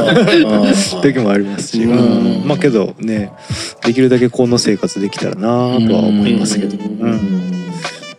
[0.45, 0.73] な。
[1.01, 2.47] 時もありますし、うん。
[2.47, 3.33] まあけどね
[3.85, 7.51] できるだけこの生活できたらなとは思いますけど、うん。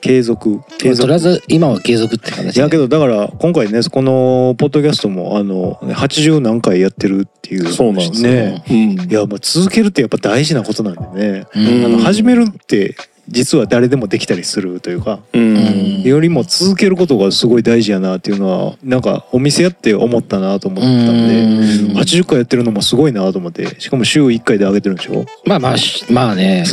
[0.03, 0.61] 継続。
[0.77, 1.01] 継続。
[1.01, 7.73] とりあえず今は継続って形いやけどだから今回ねこのポッドキャストもあの80何回やってるっていう。
[7.73, 8.31] そうなんですよ。
[8.31, 8.63] ね。
[8.69, 9.11] うん。
[9.11, 11.85] いやまあ続けるってやっぱ大事なことなんでね、うん。
[11.87, 12.95] あの始めるって
[13.33, 16.03] 実は誰でもできたりするというか、うん。
[16.03, 21.97] よりも続けることがすごい大事やなっていうのはなんかお店やって思ったなと思ったんで、うん。
[21.99, 25.25] 80回やってるのもすごいなと思ってしかも週1回で上げてるんでしょ？
[25.47, 26.65] まあまあし まあね。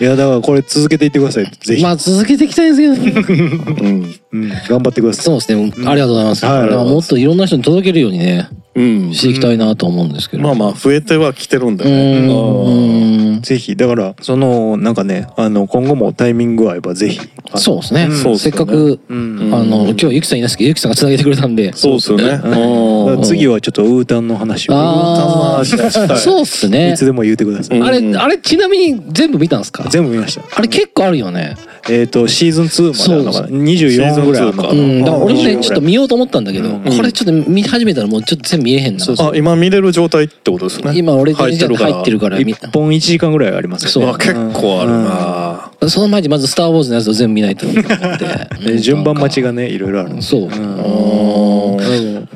[0.00, 3.62] いやだからこれ続けていってくださいぜひ、まあ続けていきたいんですけどね。
[3.80, 5.24] うんうん、頑張ってください。
[5.24, 5.72] そうですね。
[5.86, 6.46] ありがとうございます。
[6.46, 6.70] はい。
[6.70, 9.12] もっといろんな人に届けるようにねうん。
[9.12, 10.42] していきたいなと思うんですけど。
[10.42, 13.42] まあまあ増えてはきてるんでうねん。
[13.42, 14.94] ぜひだからそのなん。
[14.94, 17.20] かねあの今後もタイミング合えばぜひ
[17.56, 18.08] そうですね
[18.38, 19.50] せっかくうん。
[19.52, 20.38] あの今日ゆきさん。
[20.38, 20.92] いないですけどゆきさん。
[20.92, 21.56] がつなげてくれたん。
[21.56, 27.86] でそうですよね次はちょっとウータンの話をそうっすねいつでも言うてください、うん。
[27.86, 29.62] あれあれちなみに全部見たん。
[29.62, 31.56] ですか全部見ましたあれ結構あるよね
[31.88, 35.00] えっ、とシーズン2まであるのかな24ぐらいあるのかなうん。
[35.00, 36.82] だから俺もねうんちょっと見ようと思ったんだけどうん。
[36.82, 39.04] これちょっと見始めたらもうちょっと全部見えへんな。
[39.04, 40.92] そうあ今見れる状態ってことですね。
[40.94, 44.12] 今俺入ってるから入ってるから見一本1時間ぐらいありますよね。
[44.12, 44.14] そう。
[44.14, 45.88] あ結構あるな。
[45.88, 48.62] その前にまず「スター・ウォーズ」のやつを全部見ないとと思って。
[48.64, 50.40] で順番待ちがねいろいろあるんですそう。
[50.42, 51.41] うんうんうん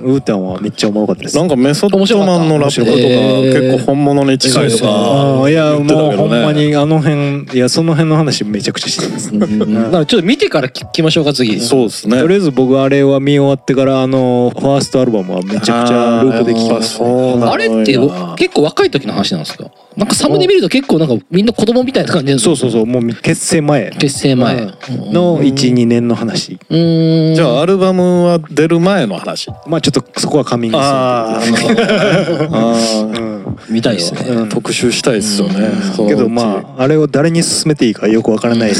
[0.07, 1.37] ウータンはめっちゃおもろかったです。
[1.37, 9.31] なんかメソッドマンのラップとか結構本物に近いとかああいやもうほんまにあの辺いやその辺の話めちゃくちゃしてます。
[9.31, 11.61] うんだからちょっと見てから聞きましょうか次。
[11.61, 12.21] そうですね。
[12.21, 17.11] とりあえず僕あれは見終わってからあのファーストアルバムはめちゃくちゃループで聴きましたね。
[17.11, 17.99] そうなんやあれって
[18.37, 19.71] 結構若い時の話なんですか？
[19.97, 23.91] なんかサムネ見ると結構なんかみんな子供みたいな感じそうそうそうもう結成前。
[23.93, 24.57] 結成前。
[24.57, 25.13] うん。
[25.13, 26.59] の12年の話。
[26.69, 29.49] じゃあアルバムは出る前の話。
[29.67, 33.57] まあちょっとそこはカミングスあーあー うん。
[33.71, 34.21] 見たいですね。
[34.29, 34.49] うん。
[34.51, 35.71] 特集したいですよね。
[36.07, 38.73] けどまああれを誰に勧めていいかよくわからない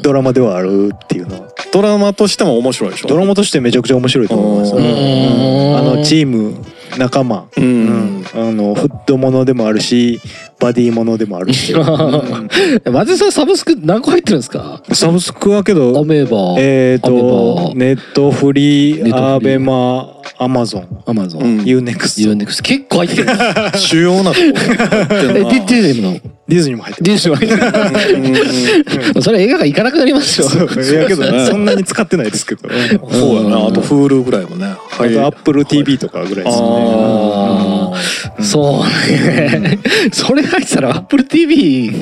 [0.00, 1.48] ドラマではあるっていうのは。
[1.70, 3.08] ドラマとしても面白いでしょ。
[3.08, 4.74] ドラマとしてめちゃくちゃ面白いと思います。
[4.74, 5.76] うーん。
[5.78, 6.54] あのチーム
[6.98, 7.48] 仲間。
[7.56, 7.84] ううん。
[8.22, 10.20] んあのフットものでもあるし
[10.60, 11.72] バディものでもあるし。
[11.74, 12.92] うん。
[12.92, 14.82] 松井さんサブスク何個入ってるんですか？
[14.92, 21.02] サブスクはけアどメーバえっアメとバネットフリーーアベマアマゾン。
[21.06, 21.42] アマゾン。
[21.42, 21.64] うん。
[21.64, 23.28] ユーネクストユーネクス結構入ってる。
[23.78, 24.40] 主要なとこ。
[24.42, 26.16] えんなディディズニーの？
[26.52, 32.68] ディズニーも入ってディズニーもそれ映画館行かなくなりますよるいやけどねそんなに使ってないですけど。
[32.68, 34.66] そうやなあと Hulu ぐらいもね。
[34.66, 36.62] あとアップル TV とかぐらいですね。
[38.42, 38.84] そう
[39.20, 39.78] ね。
[40.12, 41.92] それ入ってたら Apple TV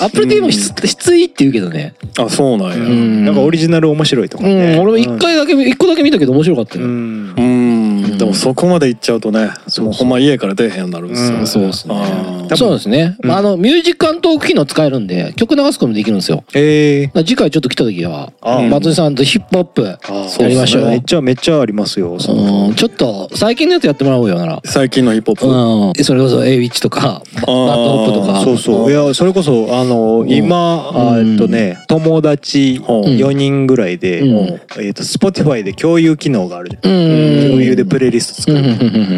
[0.00, 1.94] Apple TV も質質いいって言うけどね。
[2.18, 2.76] あそうなんや。
[2.76, 3.24] うん。
[3.24, 4.80] なんかオリジナル面白いとかうねん。
[4.80, 6.84] 俺も一回だけ一個だけ見たけど面白かったよ。
[6.84, 7.73] うん
[8.34, 11.38] そこまで行っちゃうとねそうもうほんま家から出へんようになるんですよ。
[11.38, 11.46] うん。
[11.46, 11.94] そうですね
[12.56, 16.44] そうですね、まあ、あのミュージックアントーク機能使えるんで曲流すこともできるんですよ。
[16.54, 18.32] ええ次回ちょっと来た時は
[18.70, 19.98] 松井さんとヒップホップあ
[20.40, 20.86] やりましょう。
[20.86, 22.20] めっちゃめっちゃありますよ。
[22.20, 22.74] そのうん。
[22.74, 24.60] ちょっと最近のやつやってもらおうよなら。
[24.64, 26.00] 最近のヒップホップ？
[26.00, 26.04] うん。
[26.04, 28.42] それこそ A ウィッチとか BAD HOP とか。
[28.42, 28.90] そうそう。
[28.90, 32.86] いやそれこそあの今えっとね友達うん。
[33.14, 34.60] 4人ぐらいでうん。
[34.82, 36.92] えっと Spotify で共有機能があるじゃん。
[36.92, 37.50] うん。
[37.50, 38.64] 共有でプレイリスト作うんうん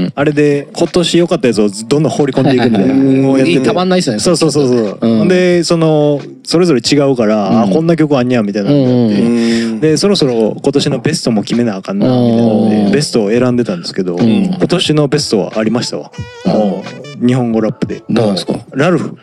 [0.07, 2.95] るあれで今年良かったやつをどんどん放り込んでいくみたいな。
[2.95, 3.59] のをやってて。
[3.59, 4.99] いいたまんないっすよねそうそうそうそう。
[5.01, 5.29] うん。
[5.29, 7.73] でそのそれぞれ違うからあうん。
[7.73, 12.13] こんな曲あんにゃみたいなでそろそろ今年のベストも決めなあかんなみ
[12.71, 14.19] たいなベストを選んでたんですけどん。
[14.19, 16.11] 今年のベストはありましたわ。
[17.19, 18.03] 日本語ラップで。
[18.11, 18.55] どうなんですか？
[18.75, 19.17] ラルフ。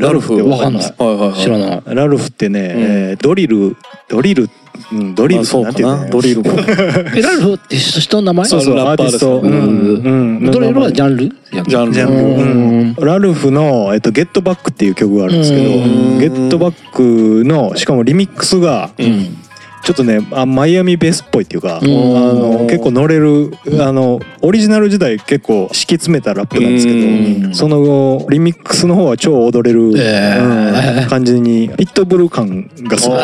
[0.00, 0.34] ラルフ。
[0.34, 0.82] ってわかんない。
[1.34, 1.82] 知らない。
[1.86, 3.76] ラルフってね、えードリル
[4.08, 4.48] ドリル
[4.92, 5.72] うんドリルあそうかな。
[5.72, 5.96] んていうの？
[5.96, 6.50] なドリルか
[7.16, 8.44] え ラルフって人の名前？
[8.46, 11.24] そうそうラッパーですうんうんうん、ドリルはジャンル？
[11.28, 11.92] ジャンル。
[11.92, 15.76] ジャンル、うんうんラルフの、えっと「ゲットバックっていう曲があるんですけどう
[16.16, 16.18] ん。
[16.18, 19.36] ゲットバックのしかもリミックスがうん
[19.82, 22.16] ちょっとねあマイアミベースっぽいっていうか、うん。
[22.16, 26.98] あの結構乗れるあのオリジナル時代結構敷き詰めたラップなんですけど、
[27.46, 27.54] うん。
[27.54, 31.04] そのリミックスの方は超踊れる、えー。
[31.04, 33.20] うん感じにピットブル感がすごい。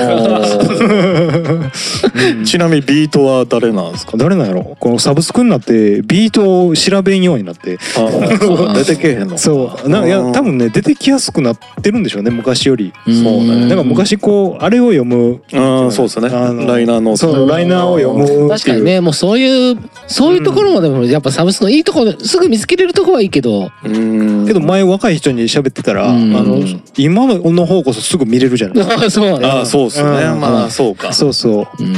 [2.44, 4.16] ちなみにビートは誰なんですか？
[4.16, 4.76] 誰なんやろ？
[4.80, 7.78] このサブスクになってビートを調べんようになって。
[7.96, 9.88] あそう出てけえへんのそう。
[9.88, 12.92] ないや多分ね出てきやすくなってるんでしょうね昔より。
[13.06, 13.66] うんそうね。
[13.66, 17.16] なんか昔こうあれを読むああそうですねあのライナーの。
[17.16, 23.70] そうライナーを読む確かにねもうそういうそういうところもでもやっぱサブスクのいいところすぐ見つけれるところはいいけど。
[23.84, 24.46] うん。
[24.46, 26.36] けど前若い人に喋ってたら、うん。
[26.36, 26.58] あの
[26.96, 29.10] 今の方こそすぐ見れるじゃない。
[29.10, 29.46] そうね。
[29.46, 30.08] ああそうっすね。
[30.08, 30.40] うん。
[30.40, 31.12] まあそうか。
[31.12, 31.82] そうそう。
[31.82, 31.92] ううん。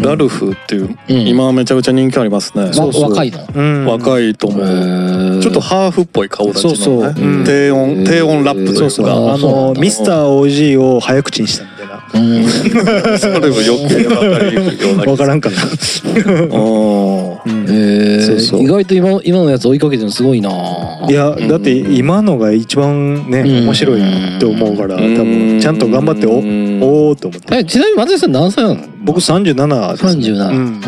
[0.00, 1.26] んラルフっていううん。
[1.26, 2.64] 今めちゃくちゃ人気ありますね。
[2.64, 3.86] わ若いのうん。
[3.86, 5.40] 若いと思う。
[5.40, 7.12] ちょっとハーフっぽい顔立ちのそうそう。
[7.12, 7.44] ねうん。
[7.44, 9.06] 低音低音ラップというそうそう。
[9.06, 11.94] かあのミスター OG を早口にしたみたいな。
[12.14, 12.44] うん
[13.24, 15.56] それも余計分かりにくいような分からんかな、
[16.04, 16.08] う
[16.58, 17.30] ん。
[17.44, 17.66] うん。
[17.68, 18.62] えそうそう。
[18.62, 20.50] 意外と今今のやつ追いかけてるのすごいな。
[21.08, 23.64] いやだって今のが一番ねうん。
[23.64, 25.14] 面白いって思うから多うん。
[25.14, 26.80] 分ちゃんと頑張っておうん。
[26.82, 27.56] おおと思って。
[27.56, 28.80] えちなみに松井さん何歳なの？
[29.04, 30.80] 僕37です、ね、37うん。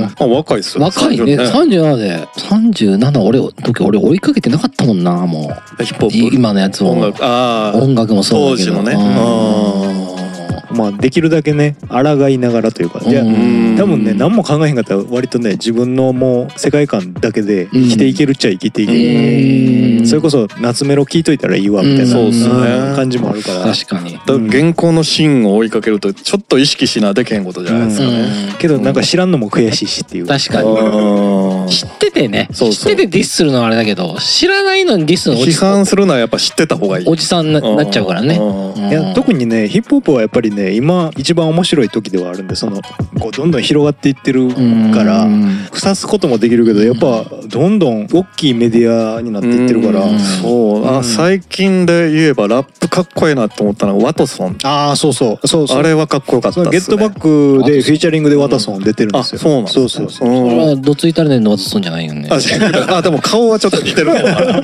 [0.00, 0.04] うん。
[0.04, 0.84] あ若いっすよ。
[0.84, 1.36] 若いね。
[1.36, 2.26] 30 37で。
[2.36, 6.36] 37俺時俺追いかけてなかったもんなもヒップホういップ。
[6.36, 6.90] 今のやつを。
[6.90, 7.24] 音楽。
[7.24, 8.76] ああ音楽もそうだけど。
[8.76, 10.27] 当時のね
[10.70, 20.06] まあできるだけね抗いながらというかいやうん多分ね何も考えへんかったら割とね自分のもう世界観だけで生きていけるっちゃ生きていける、うん。
[20.06, 22.92] それこそ夏メロ聞いといたらいいわみたいな、うんそうっすね。
[22.92, 23.64] ん感じもあるから。
[23.72, 24.12] 確かに。
[24.12, 28.56] だから現行の芯を追いかけるとちょっと意識しなでけへんことじゃないですかね。
[28.58, 30.26] けどなんか知らんのも悔しいしっていう。
[30.26, 30.68] 確かに。
[30.70, 31.68] うん。
[31.68, 32.48] 知っててね。
[32.52, 32.92] そうそう。
[32.92, 37.06] 知っててディスするのはあれだけど知らないのにディスのおじ批判するのはやっぱ知ってた方がいい。
[37.08, 38.36] おじさんにななっちゃうからね。
[38.36, 38.88] うん。
[38.88, 42.82] いや特にねヒップホップはやっぱりねね今一番面白い時ではあるんでその
[43.20, 44.48] こうどんどん広がっていってる
[44.92, 45.68] からうん。
[45.72, 50.18] 腐すこともできるけどやっぱどんどん大きいメディアになっていってるからうん。
[50.18, 51.04] そうあ、うん。
[51.04, 54.58] 最近で言えばラップかっこいいなと思ったのがワトソン。
[54.64, 55.78] ああそうそうそうそう。
[55.78, 56.78] あれはかっこよかったっすね。
[56.78, 59.40] ゲットバックでフィーチャリングでワタソン出てるんですよ。
[59.40, 60.28] あそうなんそうそうそう。
[60.28, 60.42] うん。
[60.44, 62.28] これはどついたるねんのワトソンじゃないよね。
[62.30, 64.28] あでも顔はちょっと似てるかも。
[64.28, 64.62] な い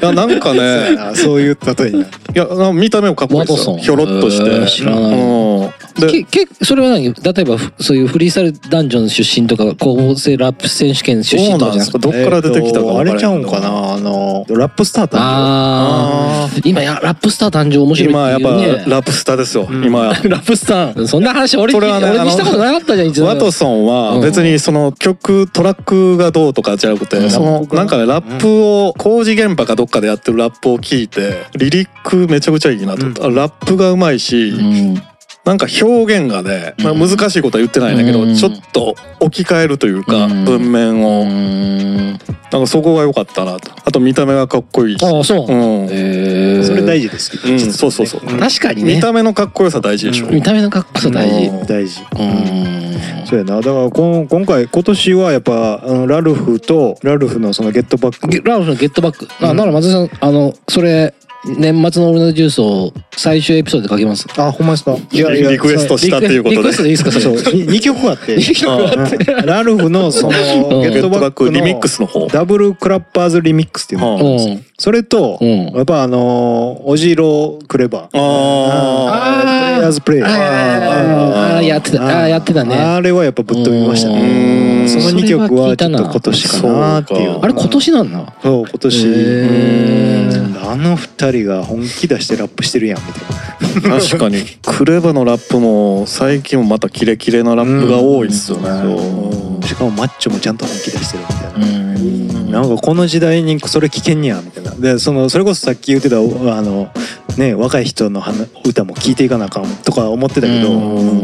[0.00, 0.96] やなんかね。
[0.98, 3.54] あそういう例えいやあ見た目もかっこいいですよ。
[3.54, 3.78] ワトソン。
[3.78, 5.20] ひょろっとして、へー知らない
[5.64, 5.74] うん。
[5.94, 7.12] でけけそれは何？
[7.14, 12.48] 例えばふそういうフリースタイルダンジョン出身とか高校生ラップ選手権出身そうなんですとかじゃなくて。
[12.48, 13.94] かどっから出てきたかえーとあれちゃうんかな？
[13.94, 19.84] あのラップスター誕ああ今やラップスター誕生面白い今やっぱっていうねラップスターですよ、うん。
[19.84, 21.06] 今 ラップスター。
[21.06, 27.30] そんな話俺にそれはね俺にしたことなかったじゃん一度ワトソンは別にその曲トラックがどうとかじゃなくて、うん。
[27.30, 33.04] そのなんかねラップを工事現場かどっかでやってるラップを聞いてリリックめちゃくちゃいいなと。
[33.04, 34.52] 思った、ラップがうまいし、
[34.84, 35.02] うん。
[35.44, 38.34] なんか表現がね、まあ、うん難しいことは言ってないんだけど、うん。
[38.34, 40.44] ちょっと置き換えるというか、うん。
[40.44, 42.18] 文面うを、ん。
[42.54, 43.70] なんかそこが良かったなと。
[43.84, 45.04] あと見た目がかっこいいし。
[45.04, 45.46] ああそう。
[45.46, 48.38] うん、へえそれ大事ですうん、そうそうそう、うん。
[48.38, 48.94] 確かにね。
[48.94, 50.34] 見た目のかっこよさ大事でしょ、うん。
[50.34, 51.48] 見た目のかっこさ大事。
[51.48, 51.66] うん。
[51.66, 52.00] 大事。
[52.00, 53.26] うん。
[53.26, 53.56] そうやな。
[53.56, 58.28] だからこん今回今年はやっぱあのラルフとラルフのそのゲットバック。
[58.28, 59.28] ゲラルフのゲットバック。
[59.40, 61.12] あうんだから松井さんあのそれ
[61.46, 64.26] 年末の俺のジュースを最終エピソードでかけます。
[64.38, 64.94] あほんまですか？
[64.94, 66.62] いリクエストしたっていうことで。
[66.62, 70.82] リクエストでいいですかそうそれ2曲あって二曲あってうんラルフのそのうん。
[70.82, 72.26] ゲットバックのリミックスの方。
[72.28, 74.54] ダブルクラッパーズリミックスっていうのがあるんですよ。
[74.54, 75.48] うんそれとうん。
[75.76, 78.08] やっぱあのおじろクレバー。
[78.12, 80.20] あプレイヤーズプレイ。
[80.20, 82.06] ヤーあーあーやってた。
[82.06, 82.76] あーやってたね。
[82.76, 84.88] あれはやっぱぶっ飛びましたうねん。
[84.90, 87.38] その2曲はちょっと今年かなっていう。
[87.40, 88.34] あれ今年なんだ。
[88.42, 90.54] そう今年。
[90.66, 93.43] あの二人が本気出してラップしてるやんみたいな
[93.82, 94.44] 確かに。
[94.62, 101.66] クレバのラップも最近もまたキレキレなラップが多いっすよね、しかもマッチョもちゃんと本気出してるみたいな。
[101.66, 102.50] うん。
[102.50, 104.70] なんかこの時代にそれ聞けんねやみたいな。
[104.72, 106.90] でそのそれこそさっき言ってたあの
[107.36, 110.74] ね若い人の話歌も聞いていかなあかんとか思ってたけどう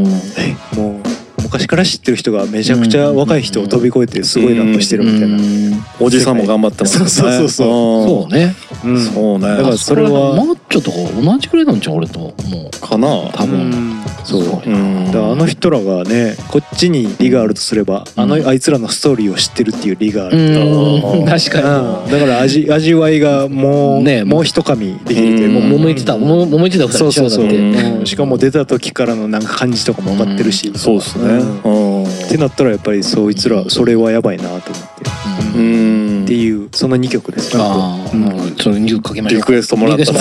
[0.03, 0.07] ん。
[0.39, 1.20] えもう
[1.51, 5.37] 昔から知ってる人がめちゃくちゃ若い人を飛び越えてすごいラップしてるみたいな、
[5.99, 7.11] おじさんも頑張ってますよね。
[7.11, 8.55] そうそうそうそそうね。
[8.85, 9.05] うん。
[9.05, 9.49] そうね。
[9.49, 12.81] だからそれはマッチョとか同じくらいなんじゃん俺ともう。
[12.81, 13.09] かな。
[13.33, 13.61] 多分。
[13.61, 14.03] うん。
[14.23, 14.63] そう。
[14.65, 14.71] う。
[14.71, 15.11] ん。
[15.11, 21.27] だあの人らがねこっちに利があるとすれば、あのあいつらのストーリーを知ってるっていう利がある、うん。
[21.27, 22.11] 確かうん。
[22.11, 25.71] だから味味わいがもう、ねもう一噛みできてにうん。
[25.71, 28.07] もう揉めてたも揉めてた二人そうそうそう、だってうん。
[28.07, 35.65] しかも出た時からのなんか感じとかも分かってるし、そうですねってなったらやっぱりそいつらそれはやばいなと思って、うん。
[35.65, 37.63] うんっていうその2曲ですよ。
[37.63, 38.57] ああ、うん。
[38.57, 40.13] それにかけましょうリクエストもらった。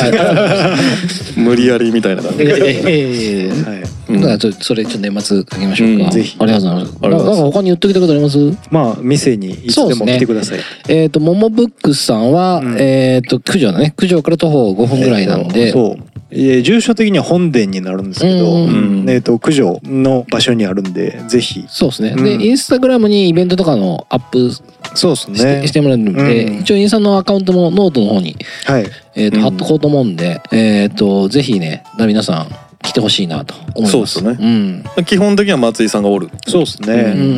[1.38, 3.84] 無理やりみたいな感じええええはい、
[4.20, 4.28] うん。
[4.28, 6.38] だからちょそれちょっと年末かけましょうか、うんぜひ。
[6.40, 6.98] ありがとうございます。
[7.02, 7.42] ありがとうございます。
[7.42, 8.38] なんか他に言っときたいことあります？
[8.72, 12.78] まあ店にいつでも来てください、えっ、と、ももブックスさんは、うん。
[12.80, 13.94] えっ、と、九条だね。
[13.98, 16.04] 九条から徒歩5分ぐらいなんで、そう。
[16.32, 19.02] えー住所的には本殿になるんですけど、うん。
[19.02, 19.10] うん。
[19.10, 21.66] えー、と九条の場所にあるんでぜひ。
[21.68, 22.14] そうですね。
[22.16, 22.24] うん。
[22.24, 24.62] で、インスタグラムにイベントとかのアップし
[24.94, 26.60] そうですて,、してもらえるんで、うん。
[26.60, 28.86] 一応インスタのアカウントもノートの方に、はい。
[29.16, 29.44] えっ、と、うん。
[29.44, 33.92] 貼っとこうと思うんで、えっ、と、ぜひね、皆さん来てほしいなと思います。
[33.92, 34.84] そうですね。
[34.98, 35.06] うん。
[35.06, 36.30] 基本的には松井さんがおる。
[36.48, 37.22] そうですね、うん。
[37.22, 37.30] うん。
[37.30, 37.34] う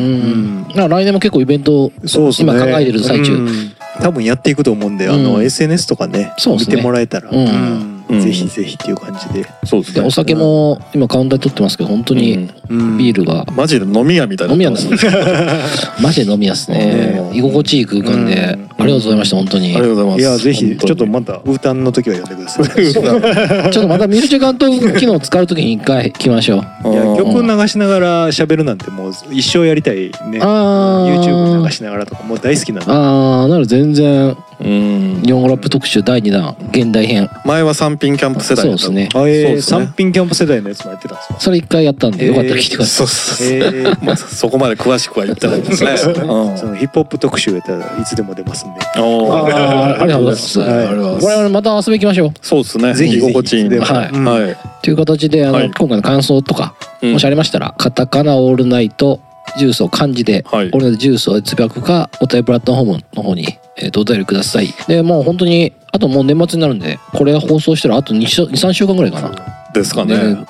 [0.64, 0.68] ん。
[0.68, 2.52] だから来年も結構イベント、そうですね。
[2.52, 3.34] 今考えてる最中。
[3.34, 3.72] うん。
[4.00, 5.44] 多分やっていくと思うんで、あのうん。
[5.44, 6.32] SNS とかねね。
[6.38, 10.06] 見てもらえたら、うんぜひぜひっていう感じで、で、そうですね。
[10.06, 12.98] お酒も今カウンターで取ってますけど、本当にうん。
[12.98, 15.06] ビールが、マジで飲み屋みたいな飲み屋なんです
[16.02, 17.20] マジで飲み屋っすね。
[17.30, 17.34] う。
[17.34, 18.72] ん居心地いい空間で、うん。
[18.82, 19.66] ありがとうございました、本当に。
[19.66, 20.20] ありがとうございます。
[20.20, 22.66] いやぜひちょっとまたウータンの時は呼んでください。
[22.92, 26.88] ちょっとまたミュージカント機能使うときに一回来ましょう。
[26.88, 27.16] いやうん。
[27.16, 30.38] 曲流しながら喋るなんてもう一生やりたいね。
[30.40, 31.20] あー。
[31.20, 32.90] YouTube 流しながらとかもう大好きなんで。
[32.90, 35.22] ああ、なら全然、うん。
[35.22, 37.28] 日本語ラップ特集第2弾、現代編。
[37.44, 38.82] 前は三品キャンプ世代だった。
[38.82, 39.22] そうですね。
[39.22, 39.78] あえー、そうですね。
[39.86, 43.08] 三品キャンプ世代のやつもやってたんですかそれ一回やったんで、よかったら来てくださそうい。
[43.08, 44.04] そうそう えー。
[44.04, 45.90] まあそこまで詳しくは言ってないですね。
[46.22, 46.58] うん。
[46.58, 48.80] そのヒップホップ特集やったらいつでも出ますんで。
[49.00, 49.54] おー。
[49.54, 50.60] あーありがとうございます。
[50.60, 50.68] はい。
[50.70, 52.30] ありがとうございます我々また遊び行きましょう。
[52.40, 52.94] そうですね。
[52.94, 53.20] ぜひ。
[53.20, 53.80] 心地いいんで。
[53.80, 54.10] はい。
[54.12, 54.56] うんはい。
[54.82, 55.70] という形で、あの、はい。
[55.70, 57.12] 今回の感想とか、うん。
[57.12, 59.20] もしありましたら、カタカナオールナイト、
[59.56, 64.68] ジュースを漢字で、はいオールナイトジュースをつぶやくか、お便りプラットフォームの方に、えーと、お便りください。
[64.88, 69.61] で、もう本当に、あともう年末になるんで、これ放送したらあと2、2 3週間ぐらいかな。
[69.74, 70.16] ですかね。
[70.16, 70.46] 全然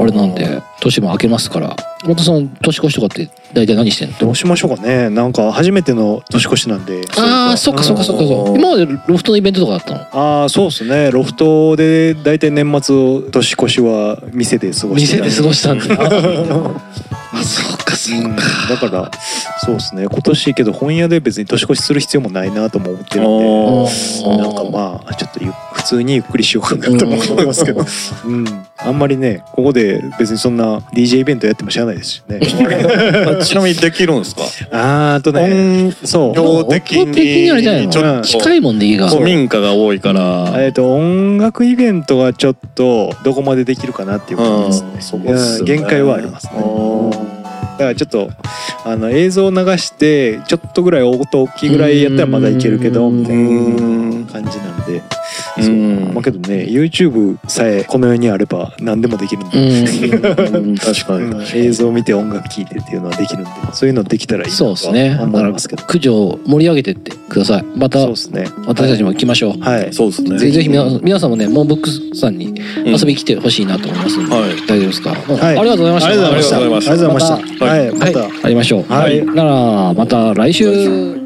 [0.00, 1.76] あれなんで年も明けますから。
[2.06, 4.16] またその年越しとかって大体何してんの？
[4.18, 5.10] どうしましょうかね。
[5.10, 7.02] なんか初めての年越しなんで。
[7.18, 8.58] ああそっかそっかそっかそっか。
[8.58, 10.00] 今までロフトのイベントとかあったの？
[10.40, 11.10] ああそうですね。
[11.10, 15.84] ロフトで大体年末年越しは店で過ごして店で過ごしたんだ。
[17.32, 19.10] あそうかそうか、だから
[19.64, 20.06] そうですね。
[20.10, 24.38] 今年けど本屋で別に年越しする必要もないなとも思ってるんで。
[24.38, 27.84] なんかまあちょっとゆ普通にゆっくりしようかなとも思いますけど、
[28.24, 32.40] うん、あんまりねここで別にそんな DJ イベントやっても知らないですしね。
[33.44, 34.42] ちなみにできるんですか？
[34.72, 40.52] あーあとねそう音量的にあれじゃないのにちょっと近いもんでいいが古民家が多いから。
[40.56, 45.36] えっと音楽イベントはちょっとどこまでできるかなっていう感じですね。
[45.36, 45.64] すよね。
[45.64, 46.52] 限界はありますね。
[47.78, 48.30] だからちょっと
[48.84, 55.02] あの映像を流してちょっとぐらい音大きいぐらいやったらまだいけるけどうんみたいな感じなんで。
[55.60, 55.74] そう。
[55.74, 60.56] うんまあけどね YouTube さえこの世にあれば何でもできるんうで、ん。
[60.56, 60.76] うん。
[60.76, 61.42] 確かうん。
[61.54, 63.50] 映像を見て音楽聴いてっていうのはできるんで。
[63.72, 65.16] そういうのできたらいいなとはそうですね。
[65.16, 65.82] だ思いますけど。
[65.82, 67.64] 駆除を盛り上げてってください。
[67.76, 68.46] またそうですね。
[68.66, 69.60] 私たちも来ましょう。
[69.60, 69.88] はい。
[69.92, 70.38] そうですね。
[70.38, 72.46] ぜひぜひ皆皆さんもねモンブックスさんに
[72.84, 72.92] うん。
[72.92, 74.42] 遊びに来てほしいなと思いますんで、はい。
[74.66, 75.58] 大丈夫ですか、うんはい。
[75.58, 76.08] ありがとうございました。
[76.08, 76.92] ありがとうございました。
[76.92, 77.34] ありがとうございました。
[77.34, 77.92] ありがとうございましたはい。
[77.92, 78.18] また。
[78.20, 78.92] はい、会いましょう。
[78.92, 79.24] はい。
[79.26, 81.19] ならまた来週。